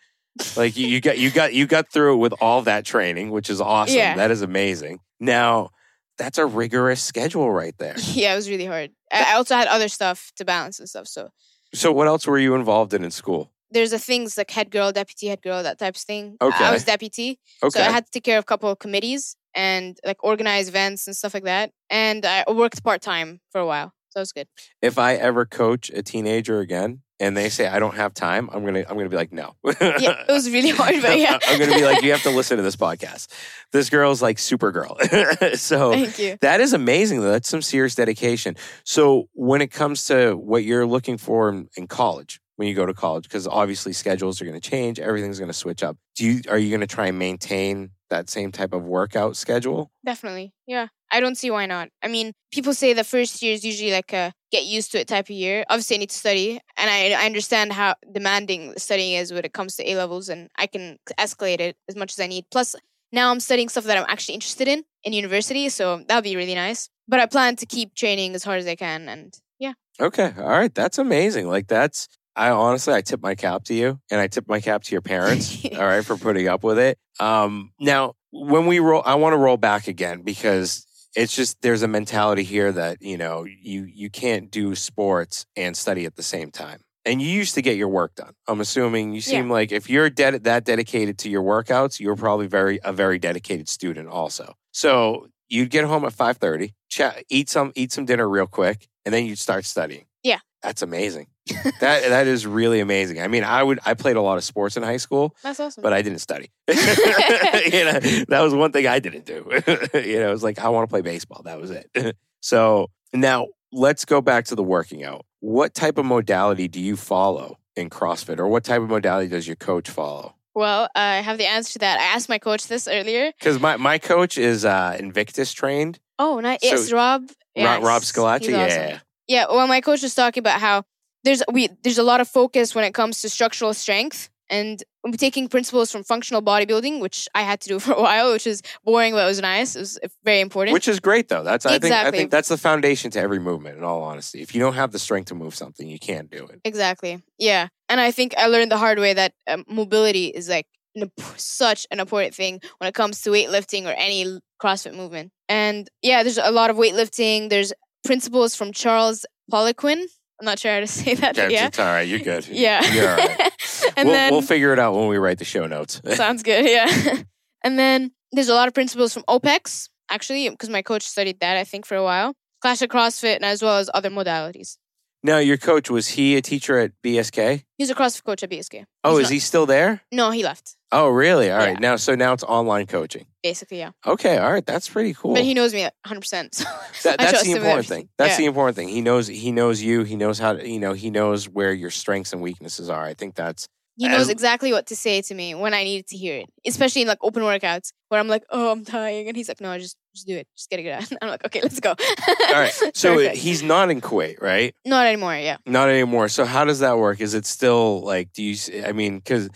[0.57, 3.49] Like you, you got you got you got through it with all that training, which
[3.51, 3.97] is awesome.
[3.97, 4.17] Yeah.
[4.17, 5.01] That is amazing.
[5.19, 5.71] Now
[6.19, 7.95] that's a rigorous schedule right there.
[8.13, 8.91] yeah, it was really hard.
[9.11, 11.09] I I also had other stuff to balance and stuff.
[11.09, 11.31] So
[11.75, 13.51] So what else were you involved in in school?
[13.71, 16.37] There's a things like head girl, deputy head girl, that type of thing.
[16.41, 16.65] Okay.
[16.65, 17.39] I was deputy.
[17.63, 17.79] Okay.
[17.79, 21.07] So I had to take care of a couple of committees and like organize events
[21.07, 21.73] and stuff like that.
[21.91, 23.93] And I worked part time for a while.
[24.11, 24.49] So it was good.
[24.81, 28.65] if I ever coach a teenager again and they say I don't have time, I'm
[28.65, 29.57] gonna I'm gonna be like no.
[29.65, 31.39] Yeah, it was really hard, but yeah.
[31.47, 33.29] I'm gonna be like you have to listen to this podcast.
[33.73, 35.57] This girl's like Supergirl.
[35.59, 36.39] so Thank you.
[36.41, 37.33] That is amazing, though.
[37.33, 38.57] That's some serious dedication.
[38.85, 42.87] So, when it comes to what you're looking for in, in college, when you go
[42.87, 45.97] to college, because obviously schedules are going to change, everything's going to switch up.
[46.17, 49.91] Do you are you going to try and maintain that same type of workout schedule?
[50.05, 50.53] Definitely.
[50.67, 50.89] Yeah.
[51.11, 51.89] I don't see why not.
[52.03, 55.07] I mean, people say the first year is usually like a get used to it
[55.07, 55.65] type of year.
[55.69, 59.53] Obviously, I need to study, and I, I understand how demanding studying is when it
[59.53, 62.47] comes to A levels, and I can escalate it as much as I need.
[62.51, 62.75] Plus,
[63.13, 66.55] now I'm studying stuff that I'm actually interested in in university, so that'll be really
[66.55, 66.89] nice.
[67.07, 69.75] But I plan to keep training as hard as I can, and yeah.
[70.01, 71.49] Okay, all right, that's amazing.
[71.49, 72.09] Like that's.
[72.37, 75.01] I honestly, I tip my cap to you, and I tip my cap to your
[75.01, 75.65] parents.
[75.73, 76.99] all right, for putting up with it.
[77.19, 81.83] Um, now, when we roll, I want to roll back again because it's just there's
[81.83, 86.23] a mentality here that you know you you can't do sports and study at the
[86.23, 86.81] same time.
[87.07, 88.33] And you used to get your work done.
[88.49, 92.49] I'm assuming you seem like if you're ded- that dedicated to your workouts, you're probably
[92.49, 94.55] very a very dedicated student also.
[94.73, 99.15] So you'd get home at 5:30, chat, eat some eat some dinner real quick, and
[99.15, 100.07] then you'd start studying.
[100.23, 100.41] Yeah.
[100.63, 101.29] That's amazing.
[101.47, 103.21] That that is really amazing.
[103.21, 105.83] I mean, I would I played a lot of sports in high school, That's awesome.
[105.83, 106.51] but I didn't study.
[106.69, 109.45] you know, that was one thing I didn't do.
[109.95, 111.43] you know, it was like I want to play baseball.
[111.45, 112.17] That was it.
[112.41, 115.25] so now let's go back to the working out.
[115.41, 119.47] What type of modality do you follow in CrossFit, or what type of modality does
[119.47, 120.35] your coach follow?
[120.55, 122.01] well, I have the answer to that.
[122.01, 123.31] I asked my coach this earlier.
[123.39, 125.99] Because my, my coach is uh, Invictus trained.
[126.19, 126.61] Oh, nice.
[126.63, 127.29] So- Yes, Rob.
[127.55, 128.41] Ro- Rob Yes, Scalacci.
[128.41, 128.99] he's Yeah.
[129.29, 130.85] Yeah, well, my coach was talking about how
[131.27, 135.13] there's we there's a lot of focus when it comes to structural strength, and I'm
[135.13, 138.63] taking principles from functional bodybuilding, which I had to do for a while, which is
[138.85, 139.75] boring, but it was nice.
[139.77, 140.73] It was very important.
[140.73, 141.43] Which is great though.
[141.43, 143.77] That's I think I think that's the foundation to every movement.
[143.77, 146.47] In all honesty, if you don't have the strength to move something, you can't do
[146.47, 146.61] it.
[146.65, 147.23] exactly.
[147.39, 151.11] Yeah, and I think I learned the hard way that um, mobility is like an,
[151.37, 155.33] such an important thing when it comes to weightlifting or any CrossFit movement.
[155.49, 157.51] And yeah, there's a lot of weightlifting.
[157.51, 157.73] There's
[158.05, 160.05] principles from Charles Poliquin.
[160.41, 161.37] I'm not sure how to say that.
[161.37, 161.67] Yeah, yeah.
[161.67, 162.03] it's, all right.
[162.03, 162.47] You're good.
[162.49, 162.85] Yeah.
[162.93, 163.53] You're all right.
[163.97, 166.01] and we'll, then we'll figure it out when we write the show notes.
[166.15, 166.65] sounds good.
[166.67, 167.23] Yeah.
[167.65, 171.57] and then there's a lot of principles from OPEX, actually, because my coach studied that,
[171.57, 172.35] I think, for a while.
[172.61, 174.79] Classic CrossFit and as well as other modalities.
[175.27, 177.65] Now, your coach was he a teacher at BSK?
[177.77, 178.85] He's a CrossFit coach at BSK.
[179.05, 180.01] Oh, He's is not- he still there?
[180.11, 180.77] No, he left.
[180.93, 181.51] Oh, really?
[181.51, 181.73] All right.
[181.75, 181.79] Yeah.
[181.81, 183.27] Now, so now it's online coaching.
[183.43, 183.91] Basically, yeah.
[184.07, 184.39] Okay.
[184.39, 184.65] All right.
[184.65, 185.35] That's pretty cool.
[185.35, 186.55] But he knows me 100%.
[186.55, 186.65] So
[187.05, 188.03] That, I that's trust the him with important everything.
[188.05, 188.09] thing.
[188.19, 188.37] That's Yeah.
[188.39, 188.89] the important thing.
[188.89, 189.27] He knows.
[189.27, 190.05] He knows you.
[190.05, 190.67] He knows how to.
[190.67, 190.93] You know.
[190.93, 193.05] He knows where your strengths and weaknesses are.
[193.05, 193.67] I think that's.
[193.97, 197.03] he knows exactly what to say to me when I needed to hear it, especially
[197.03, 199.27] in like open workouts where I'm like, oh, I'm dying.
[199.29, 200.49] And he's like, no, I just just do it.
[200.57, 201.09] Just get it out.
[201.23, 201.91] I'm like, okay, let's go.
[201.91, 202.73] All right.
[202.95, 203.37] So Perfect.
[203.37, 204.75] he's not in Kuwait, right?
[204.85, 205.59] Not anymore, yeah.
[205.67, 206.29] Not anymore.
[206.29, 207.21] So how does that work?
[207.21, 208.33] Is it still like?
[208.33, 208.57] Do you?
[208.85, 209.49] I mean, because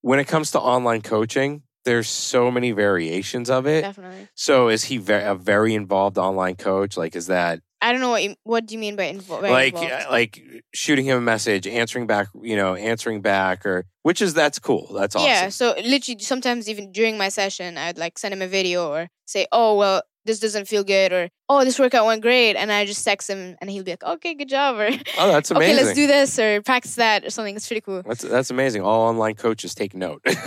[0.00, 3.82] when it comes to online coaching, there's so many variations of it.
[3.82, 4.28] Definitely.
[4.34, 6.96] So is he ve- a very involved online coach?
[6.96, 9.52] Like, is that I don't know what you, what do you mean by invo- very
[9.52, 9.92] like involved?
[9.92, 10.42] uh, like
[10.74, 14.92] shooting him a message, answering back, you know, answering back, or which is that's cool.
[14.92, 15.28] That's awesome.
[15.28, 19.08] Yeah, so literally sometimes even during my session, I'd like send him a video or
[19.26, 22.84] say, "Oh, well, this doesn't feel good," or "Oh, this workout went great," and I
[22.84, 25.94] just text him, and he'll be like, "Okay, good job," or Oh, that's "Okay, let's
[25.94, 27.56] do this," or practice that or something.
[27.56, 28.02] It's pretty cool.
[28.06, 28.82] That's that's amazing.
[28.82, 30.22] All online coaches take note.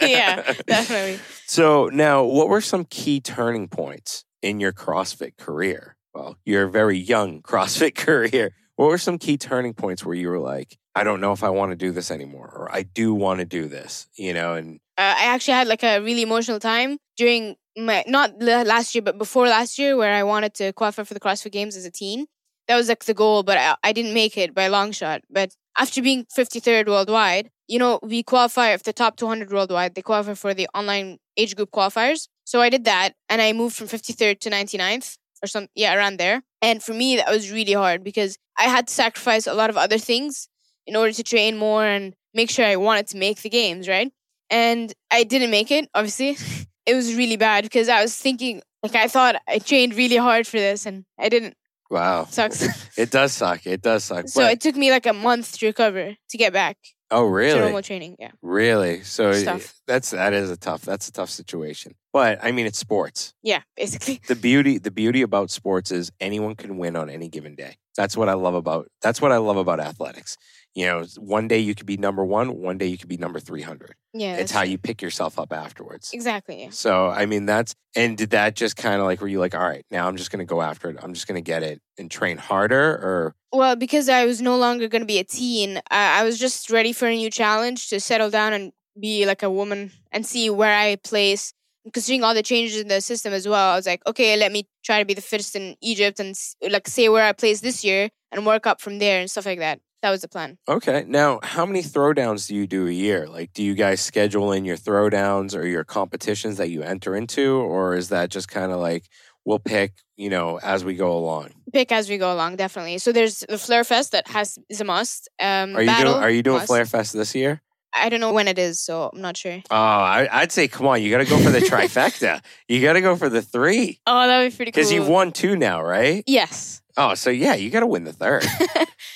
[0.00, 1.20] Yeah, Definitely.
[1.46, 5.96] So now, what were some key turning points in your CrossFit career?
[6.14, 8.54] Well, your very young CrossFit career.
[8.76, 11.50] What were some key turning points where you were like, I don't know if I
[11.50, 14.54] want to do this anymore, or I do want to do this, you know?
[14.54, 19.02] And uh, I actually had like a really emotional time during my not last year,
[19.02, 21.90] but before last year, where I wanted to qualify for the CrossFit Games as a
[21.90, 22.26] teen.
[22.68, 25.22] That was like the goal, but I, I didn't make it by a long shot.
[25.28, 30.02] But after being 53rd worldwide, you know, we qualify if the top 200 worldwide, they
[30.02, 32.28] qualify for the online age group qualifiers.
[32.44, 36.18] So I did that and I moved from 53rd to 99th or some, yeah, around
[36.18, 36.42] there.
[36.60, 39.76] And for me, that was really hard because I had to sacrifice a lot of
[39.76, 40.48] other things
[40.86, 44.12] in order to train more and make sure I wanted to make the games, right?
[44.50, 46.36] And I didn't make it, obviously.
[46.86, 50.46] it was really bad because I was thinking, like, I thought I trained really hard
[50.46, 51.54] for this and I didn't.
[51.90, 52.62] wow, Sucks.
[52.98, 53.66] it does suck.
[53.66, 54.28] It does suck.
[54.28, 56.76] so but, it took me like a month to recover to get back
[57.12, 57.60] oh, really?
[57.60, 58.16] normal training.
[58.18, 58.30] Yeah.
[58.40, 59.02] Really?
[59.02, 61.94] So it- that's that is a tough that's a tough situation.
[62.12, 63.34] But I mean, it's sports.
[63.42, 64.20] Yeah, basically.
[64.26, 67.76] The beauty the beauty about sports is anyone can win on any given day.
[67.96, 70.36] That's what I love about that's what I love about athletics.
[70.74, 73.38] You know, one day you could be number one, one day you could be number
[73.40, 73.94] three hundred.
[74.14, 74.36] Yeah.
[74.36, 76.10] it's how you pick yourself up afterwards.
[76.12, 76.68] Exactly.
[76.70, 79.60] So I mean, that's and did that just kind of like were you like, all
[79.62, 80.96] right, now I'm just going to go after it.
[81.02, 84.56] I'm just going to get it and train harder, or Well, because I was no
[84.56, 87.88] longer going to be a teen, I, I was just ready for a new challenge
[87.90, 91.52] to settle down and be like a woman and see where I place.
[91.92, 94.68] Considering all the changes in the system as well, I was like, okay, let me
[94.84, 96.38] try to be the fittest in Egypt and
[96.70, 99.58] like say where I place this year and work up from there and stuff like
[99.58, 99.80] that.
[100.02, 100.58] That was the plan.
[100.68, 101.04] Okay.
[101.06, 103.28] Now, how many throwdowns do you do a year?
[103.28, 107.54] Like, do you guys schedule in your throwdowns or your competitions that you enter into,
[107.56, 109.04] or is that just kind of like
[109.44, 111.50] we'll pick, you know, as we go along?
[111.72, 112.98] Pick as we go along, definitely.
[112.98, 115.28] So there's the Flare Fest that has is a must.
[115.40, 116.66] Um, Are you battle, doing Are you doing must.
[116.66, 117.62] Flare Fest this year?
[117.94, 119.60] I don't know when it is, so I'm not sure.
[119.70, 122.42] Oh, I, I'd say, come on, you got to go for the trifecta.
[122.66, 124.80] You got to go for the three Oh, that would be pretty cool.
[124.80, 126.24] because you've won two now, right?
[126.26, 126.81] Yes.
[126.96, 128.44] Oh, so yeah, you got to win the third.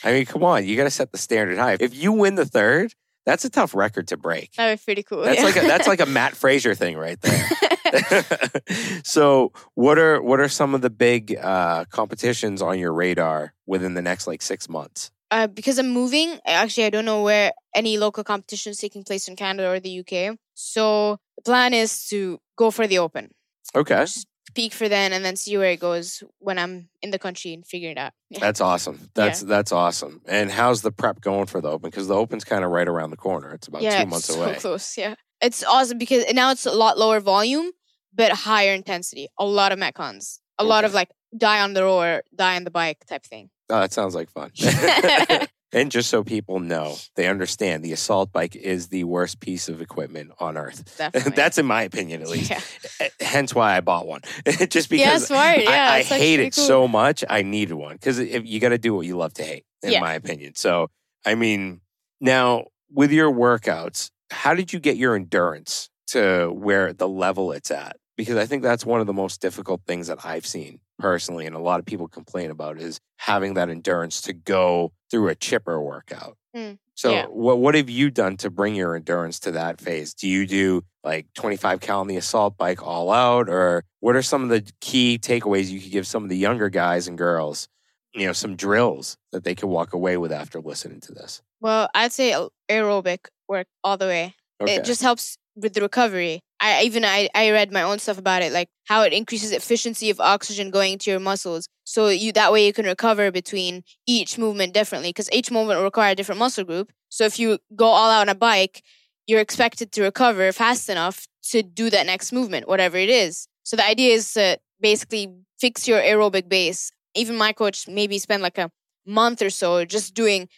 [0.04, 1.76] I mean, come on, you got to set the standard high.
[1.78, 4.52] If you win the third, that's a tough record to break.
[4.52, 5.22] That would be pretty cool.
[5.22, 5.44] That's yeah.
[5.44, 7.48] like a, that's like a Mat Fraser thing right there.
[9.04, 13.94] so what are what are some of the big uh, competitions on your radar within
[13.94, 15.10] the next like six months?
[15.30, 19.28] uh, because I'm moving, actually, I don't know where any local competition is taking place
[19.28, 20.36] in Canada or the UK.
[20.54, 23.30] So the plan is to go for the open,
[23.74, 27.18] Okay, just peak for then, and then see where it goes when I'm in the
[27.18, 28.12] country and figure it out.
[28.30, 28.40] Yeah.
[28.40, 29.10] that's awesome.
[29.14, 30.22] That's that's awesome.
[30.26, 31.90] And how's the prep going for the open?
[31.90, 33.52] Because the open's kind of right around the corner.
[33.52, 34.54] It's about yeah, two months it's away.
[34.54, 34.98] so close.
[34.98, 37.70] Yeah, it's awesome because now it's a lot lower volume,
[38.12, 39.28] but higher intensity.
[39.38, 42.70] A lot of metcons, a lot of like die on the rower, die on the
[42.70, 43.50] bike type thing.
[43.68, 44.50] Oh, that sounds like fun.
[45.72, 49.80] and just so people know, they understand the assault bike is the worst piece of
[49.80, 50.96] equipment on earth.
[51.34, 52.50] That's in my opinion, at least.
[52.50, 52.60] yeah.
[53.00, 54.20] Eh, Hence why I bought one.
[54.68, 55.58] Just Yeah, because smart.
[55.62, 56.64] Yeah, I, I hate it cool.
[56.64, 57.24] so much.
[57.28, 60.00] I needed one because you got to do what you love to hate, in Yeah.
[60.00, 60.54] my opinion.
[60.54, 60.88] So,
[61.24, 61.80] I mean,
[62.20, 67.70] now with your workouts, how did you get your endurance to where the level it's
[67.70, 67.96] at?
[68.16, 71.54] Because I think that's one of the most difficult things that I've seen personally, and
[71.54, 75.80] a lot of people complain about is having that endurance to go through a chipper
[75.80, 76.36] workout.
[76.56, 77.26] Mm, So, yeah.
[77.26, 80.14] what what have you done to bring your endurance to that phase?
[80.14, 84.22] Do you do like 25 cal on the assault bike all out, or what are
[84.22, 87.68] some of the key takeaways you could give some of the younger guys and girls?
[88.14, 91.42] You know, some drills that they could walk away with after listening to this.
[91.60, 92.34] Well, I'd say
[92.70, 94.34] aerobic work all the way.
[94.62, 94.76] Okay.
[94.76, 96.40] It just helps with the recovery.
[96.60, 100.10] I even I, I read my own stuff about it, like how it increases efficiency
[100.10, 101.68] of oxygen going into your muscles.
[101.84, 105.84] So you that way you can recover between each movement differently because each movement will
[105.84, 106.92] require a different muscle group.
[107.08, 108.82] So if you go all out on a bike,
[109.26, 113.48] you're expected to recover fast enough to do that next movement, whatever it is.
[113.62, 116.92] So the idea is to basically fix your aerobic base.
[117.14, 118.70] Even my coach maybe spend like a
[119.06, 120.48] month or so just doing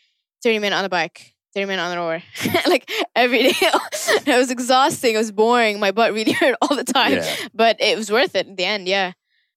[0.42, 2.22] 30 minutes on the bike, 30 minute on the rower,
[2.68, 3.52] like every day.
[3.62, 5.14] it was exhausting.
[5.14, 5.80] It was boring.
[5.80, 7.36] My butt really hurt all the time, Yeah.
[7.52, 8.86] but it was worth it in the end.
[8.88, 9.12] Yeah.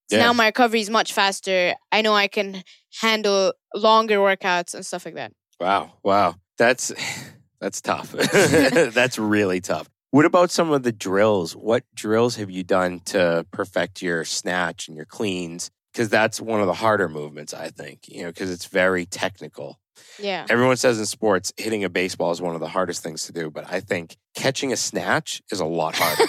[0.09, 0.23] So Yeah.
[0.25, 1.75] now my recovery is much faster.
[1.91, 2.63] I know I can
[3.01, 5.31] handle longer workouts and stuff like that.
[5.59, 5.93] Wow.
[6.03, 6.35] Wow.
[6.57, 6.91] That's
[7.61, 8.11] that's tough.
[8.11, 9.87] that's really tough.
[10.09, 11.55] What about some of the drills?
[11.55, 15.69] What drills have you done to perfect your snatch and your cleans?
[15.91, 19.79] Because that's one of the harder movements, I think, you know, because it's very technical.
[20.19, 20.45] Yeah.
[20.49, 23.49] Everyone says in sports, hitting a baseball is one of the hardest things to do,
[23.49, 26.23] but I think catching a snatch is a lot harder.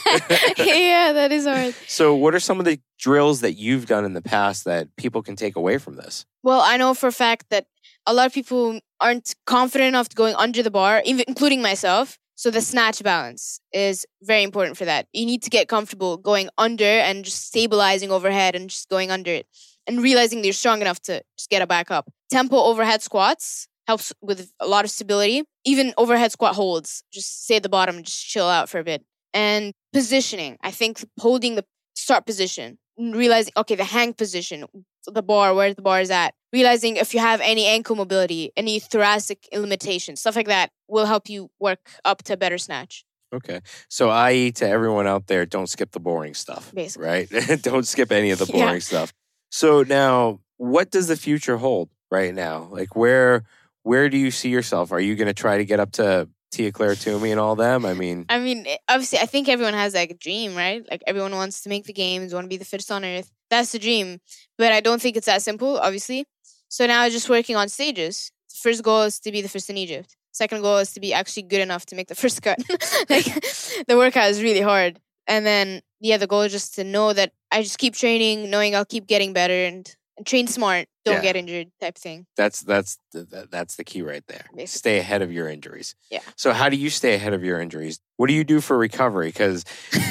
[0.62, 1.74] yeah, that is hard.
[1.86, 5.22] so, what are some of the drills that you've done in the past that people
[5.22, 6.26] can take away from this?
[6.42, 7.66] Well, I know for a fact that
[8.06, 12.18] a lot of people aren't confident enough to going under the bar, even including myself.
[12.34, 15.06] So the snatch balance is very important for that.
[15.12, 19.32] You need to get comfortable going under and just stabilizing overhead and just going under
[19.32, 19.46] it.
[19.86, 22.08] and realizing that you're strong enough to just get it back up.
[22.30, 25.42] Tempo overhead squats helps with a lot of stability.
[25.64, 29.04] Even overhead squat holds, just stay at the bottom just chill out for a bit.
[29.34, 31.64] And positioning, I think holding the
[31.96, 34.66] start position, realizing, okay, the hang position,
[35.06, 38.78] the bar, where the bar is at, realizing if you have any ankle mobility, any
[38.78, 43.04] thoracic limitations, stuff like that will help you work up to a better snatch.
[43.34, 43.60] Okay.
[43.88, 46.70] So, i.e., to everyone out there, don't skip the boring stuff.
[46.74, 47.06] Basically.
[47.06, 47.28] Right?
[47.62, 48.66] don't skip any of the Yeah.
[48.66, 49.12] boring stuff.
[49.50, 52.68] So, now what does the future hold right now?
[52.70, 53.44] Like, where
[53.84, 54.92] where do you see yourself?
[54.92, 57.84] Are you going to try to get up to Tia Claire Toomey and all them?
[57.84, 60.84] I mean, I mean, obviously, I think everyone has like a dream, right?
[60.90, 63.32] Like everyone wants to make the games, want to be the fittest on earth.
[63.50, 64.20] That's the dream.
[64.58, 66.26] But I don't think it's that simple, obviously.
[66.68, 68.30] So now I'm just working on stages.
[68.54, 70.14] First goal is to be the first in Egypt.
[70.32, 72.58] Second goal is to be actually good enough to make the first cut.
[73.10, 73.24] like
[73.88, 75.00] the workout is really hard.
[75.26, 78.74] And then yeah, the goal is just to know that I just keep training, knowing
[78.74, 79.94] I'll keep getting better and
[80.24, 81.22] train smart, don't Yeah.
[81.22, 82.26] get injured type thing.
[82.36, 84.46] that's that's the, that's the key right there.
[84.54, 84.66] Basically.
[84.66, 85.94] Stay ahead of your injuries.
[86.10, 86.20] Yeah.
[86.36, 88.00] So, how do you stay ahead of your injuries?
[88.16, 89.28] What do you do for recovery?
[89.28, 89.64] Because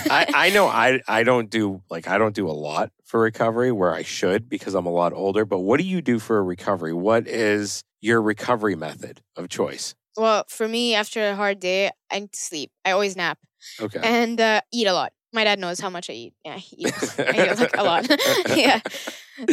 [0.10, 3.72] I, I know I I don't do like I don't do a lot for recovery
[3.72, 5.46] where I should because I'm a lot older.
[5.46, 6.94] But what do you do for recovery?
[6.94, 9.96] What is your recovery method of choice?
[10.18, 12.72] Well, for me, after a hard day, I need to sleep.
[12.84, 13.38] I always nap.
[13.80, 14.00] Okay.
[14.04, 15.14] and uh, eat a lot.
[15.34, 16.34] My dad knows how much I eat.
[16.44, 17.20] Yeah, he eats.
[17.20, 18.08] I eat like a lot.
[18.56, 18.82] yeah.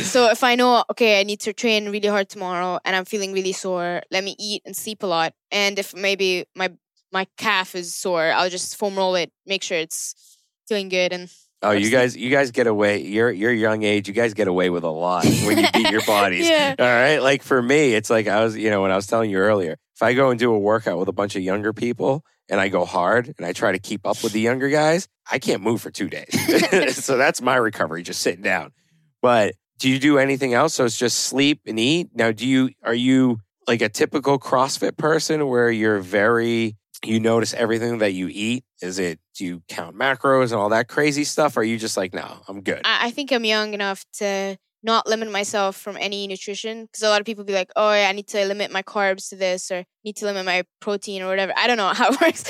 [0.02, 3.32] So if I know, okay, I need to train really hard tomorrow, and I'm feeling
[3.32, 5.34] really sore, let me eat and sleep a lot.
[5.50, 6.72] And if maybe my
[7.12, 11.12] my calf is sore, I'll just foam roll it, make sure it's feeling good.
[11.12, 13.02] And Oh, you guys, you guys get away.
[13.02, 16.04] Your your young age, you guys get away with a lot when you beat your
[16.06, 16.48] bodies.
[16.48, 16.74] Yeah.
[16.78, 17.18] All right.
[17.18, 19.72] Like for me, it's like I was, you know, when I was telling you earlier,
[19.96, 22.68] if I go and do a workout with a bunch of younger people and I
[22.68, 25.80] go hard and I try to keep up with the younger guys, I can't move
[25.80, 26.96] for two days.
[27.04, 28.72] so that's my recovery, just sitting down.
[29.20, 30.74] But do you do anything else?
[30.74, 32.10] So it's just sleep and eat.
[32.14, 37.54] Now, do you are you like a typical CrossFit person where you're very you notice
[37.54, 38.64] everything that you eat?
[38.82, 41.56] Is it do you count macros and all that crazy stuff?
[41.56, 42.82] Or are you just like, no, I'm good?
[42.84, 47.08] I, I think I'm young enough to not limit myself from any nutrition because a
[47.08, 49.70] lot of people be like, oh, yeah, I need to limit my carbs to this
[49.70, 51.52] or need to limit my protein or whatever.
[51.56, 52.44] I don't know how it works,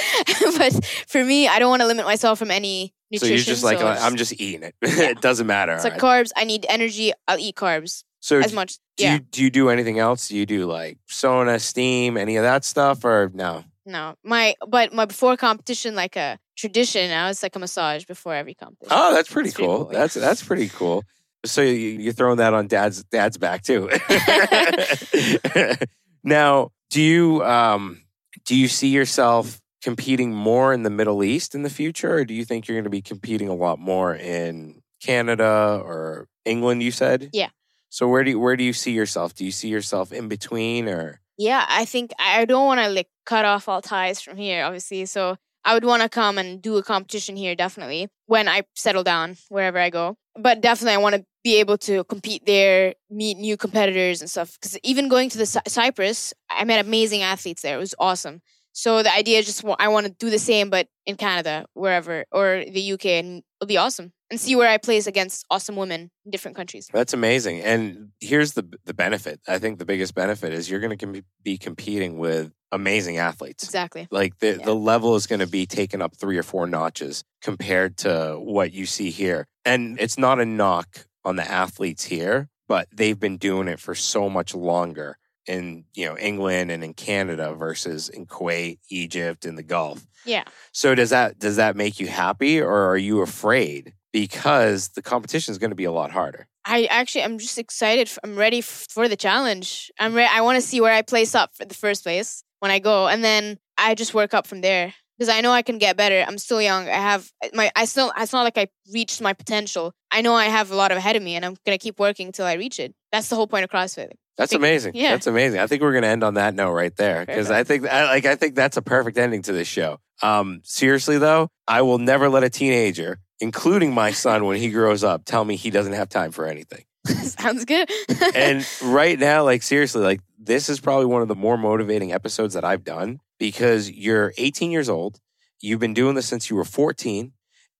[0.59, 3.29] but for me, I don't want to limit myself from any nutrition.
[3.29, 4.75] so you're just like, so "Oh, I'm just eating it.
[4.83, 5.11] Yeah.
[5.11, 5.73] it doesn't matter.
[5.75, 6.25] It's like right.
[6.25, 6.31] carbs.
[6.37, 7.13] I need energy.
[7.27, 8.79] I'll eat carbs so as much.
[8.97, 9.15] do Yeah.
[9.15, 10.29] you do you do anything else?
[10.29, 13.65] Do you do like sauna, steam, any of that stuff, or no?
[13.87, 17.29] No, my but my before competition like a tradition now.
[17.31, 18.89] It's like a massage before every competition.
[18.91, 19.85] Oh, that's pretty pretty cool.
[19.85, 20.01] cool, yeah.
[20.01, 21.05] That's that's pretty cool.
[21.45, 23.89] So you, you're throwing that on dad's dad's back too.
[26.25, 28.03] now, do you um
[28.45, 32.35] do you see yourself competing more in the Middle East in the future, or do
[32.35, 36.83] you think you're going to be competing a lot more in Canada or England?
[36.83, 37.51] You said, Yeah.
[37.91, 39.35] So where do you, where do you see yourself?
[39.35, 43.09] Do you see yourself in between, or Yeah, I think I don't want to like
[43.25, 45.07] cut off all ties from here, obviously.
[45.07, 49.05] So I would want to come and do a competition here, definitely, when I settle
[49.05, 50.17] down wherever I go.
[50.41, 54.53] But definitely, I want to be able to compete there, meet new competitors and stuff.
[54.61, 57.75] Because even going to the Cy- Cyprus, I met amazing athletes there.
[57.77, 58.41] It was awesome.
[58.73, 62.25] So the idea is just I want to do the same, but in Canada, wherever,
[62.31, 64.13] or the UK, and it'll be awesome.
[64.31, 66.89] And see where I place against awesome women in different countries.
[66.93, 67.61] That's amazing.
[67.63, 69.41] And here's the the benefit.
[69.49, 73.65] I think the biggest benefit is you're going to com- be competing with amazing athletes.
[73.65, 74.07] Exactly.
[74.11, 74.65] Like the Yeah.
[74.65, 78.73] the level is going to be taken up three or four notches compared to what
[78.73, 79.47] you see here.
[79.65, 83.95] And it's not a knock on the athletes here, but they've been doing it for
[83.95, 89.57] so much longer in you know England and in Canada versus in Kuwait, Egypt, and
[89.57, 90.07] the Gulf.
[90.25, 90.45] Yeah.
[90.73, 95.53] So does that does that make you happy, or are you afraid because the competition
[95.53, 96.47] is going to be a lot harder?
[96.65, 98.11] I actually, I'm just excited.
[98.23, 99.91] I'm ready for the challenge.
[99.99, 100.31] I'm ready.
[100.33, 103.09] I want to see where I place up for the first place when I go,
[103.09, 106.25] and then I just work up from there because I know I can get better.
[106.27, 106.89] I'm still young.
[106.89, 107.71] I have my.
[107.75, 108.13] I still.
[108.19, 109.93] It's not like I reached my potential.
[110.11, 112.45] I know I have a lot ahead of me, and I'm gonna keep working until
[112.47, 112.95] I reach it.
[113.13, 114.11] That's the whole point of CrossFit.
[114.37, 114.93] That's Think- amazing.
[114.95, 115.11] yeah.
[115.11, 115.59] That's amazing.
[115.59, 118.05] I think we're going to end on that note right there because I think I,
[118.05, 119.99] like I think that's a perfect ending to this show.
[120.23, 125.05] Um, seriously though, I will never let a teenager, including my son when he grows
[125.05, 126.85] up, tell me he doesn't have time for anything.
[127.05, 127.91] Sounds good.
[128.35, 132.55] And right now, like seriously, like this is probably one of the more motivating episodes
[132.55, 135.21] that I've done because you're 18 years old,
[135.61, 137.33] you've been doing this since you were 14,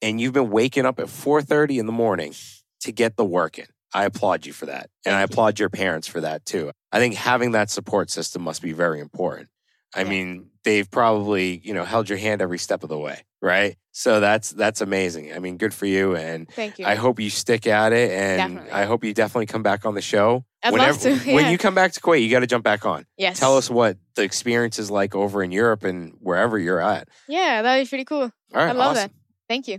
[0.03, 2.35] and you've been waking up at 4:30 in the morning
[2.81, 3.67] to get the work in.
[3.93, 4.91] I applaud you for that.
[5.05, 5.35] And I Thank you.
[5.35, 6.71] applaud your parents for that too.
[6.93, 9.49] I think having that support system must be very important.
[9.95, 10.09] I Yeah.
[10.09, 13.77] mean, they've probably, you know, held your hand every step of the way, right?
[13.93, 15.33] So that's that's amazing.
[15.33, 16.87] I mean, good for you and Thank you.
[16.87, 18.71] I hope you stick at it and Definitely.
[18.71, 20.45] I hope you definitely come back on the show.
[20.63, 21.33] I'd Whenever- love to.
[21.35, 23.07] When you come back to Kuwait, you got to jump back on.
[23.17, 23.39] yes.
[23.41, 27.09] Tell us what the experience is like over in Europe and wherever you're at.
[27.29, 28.23] Yeah, that'd be pretty cool.
[28.23, 29.09] All right, I love awesome.
[29.09, 29.13] that.
[29.49, 29.79] Thank you.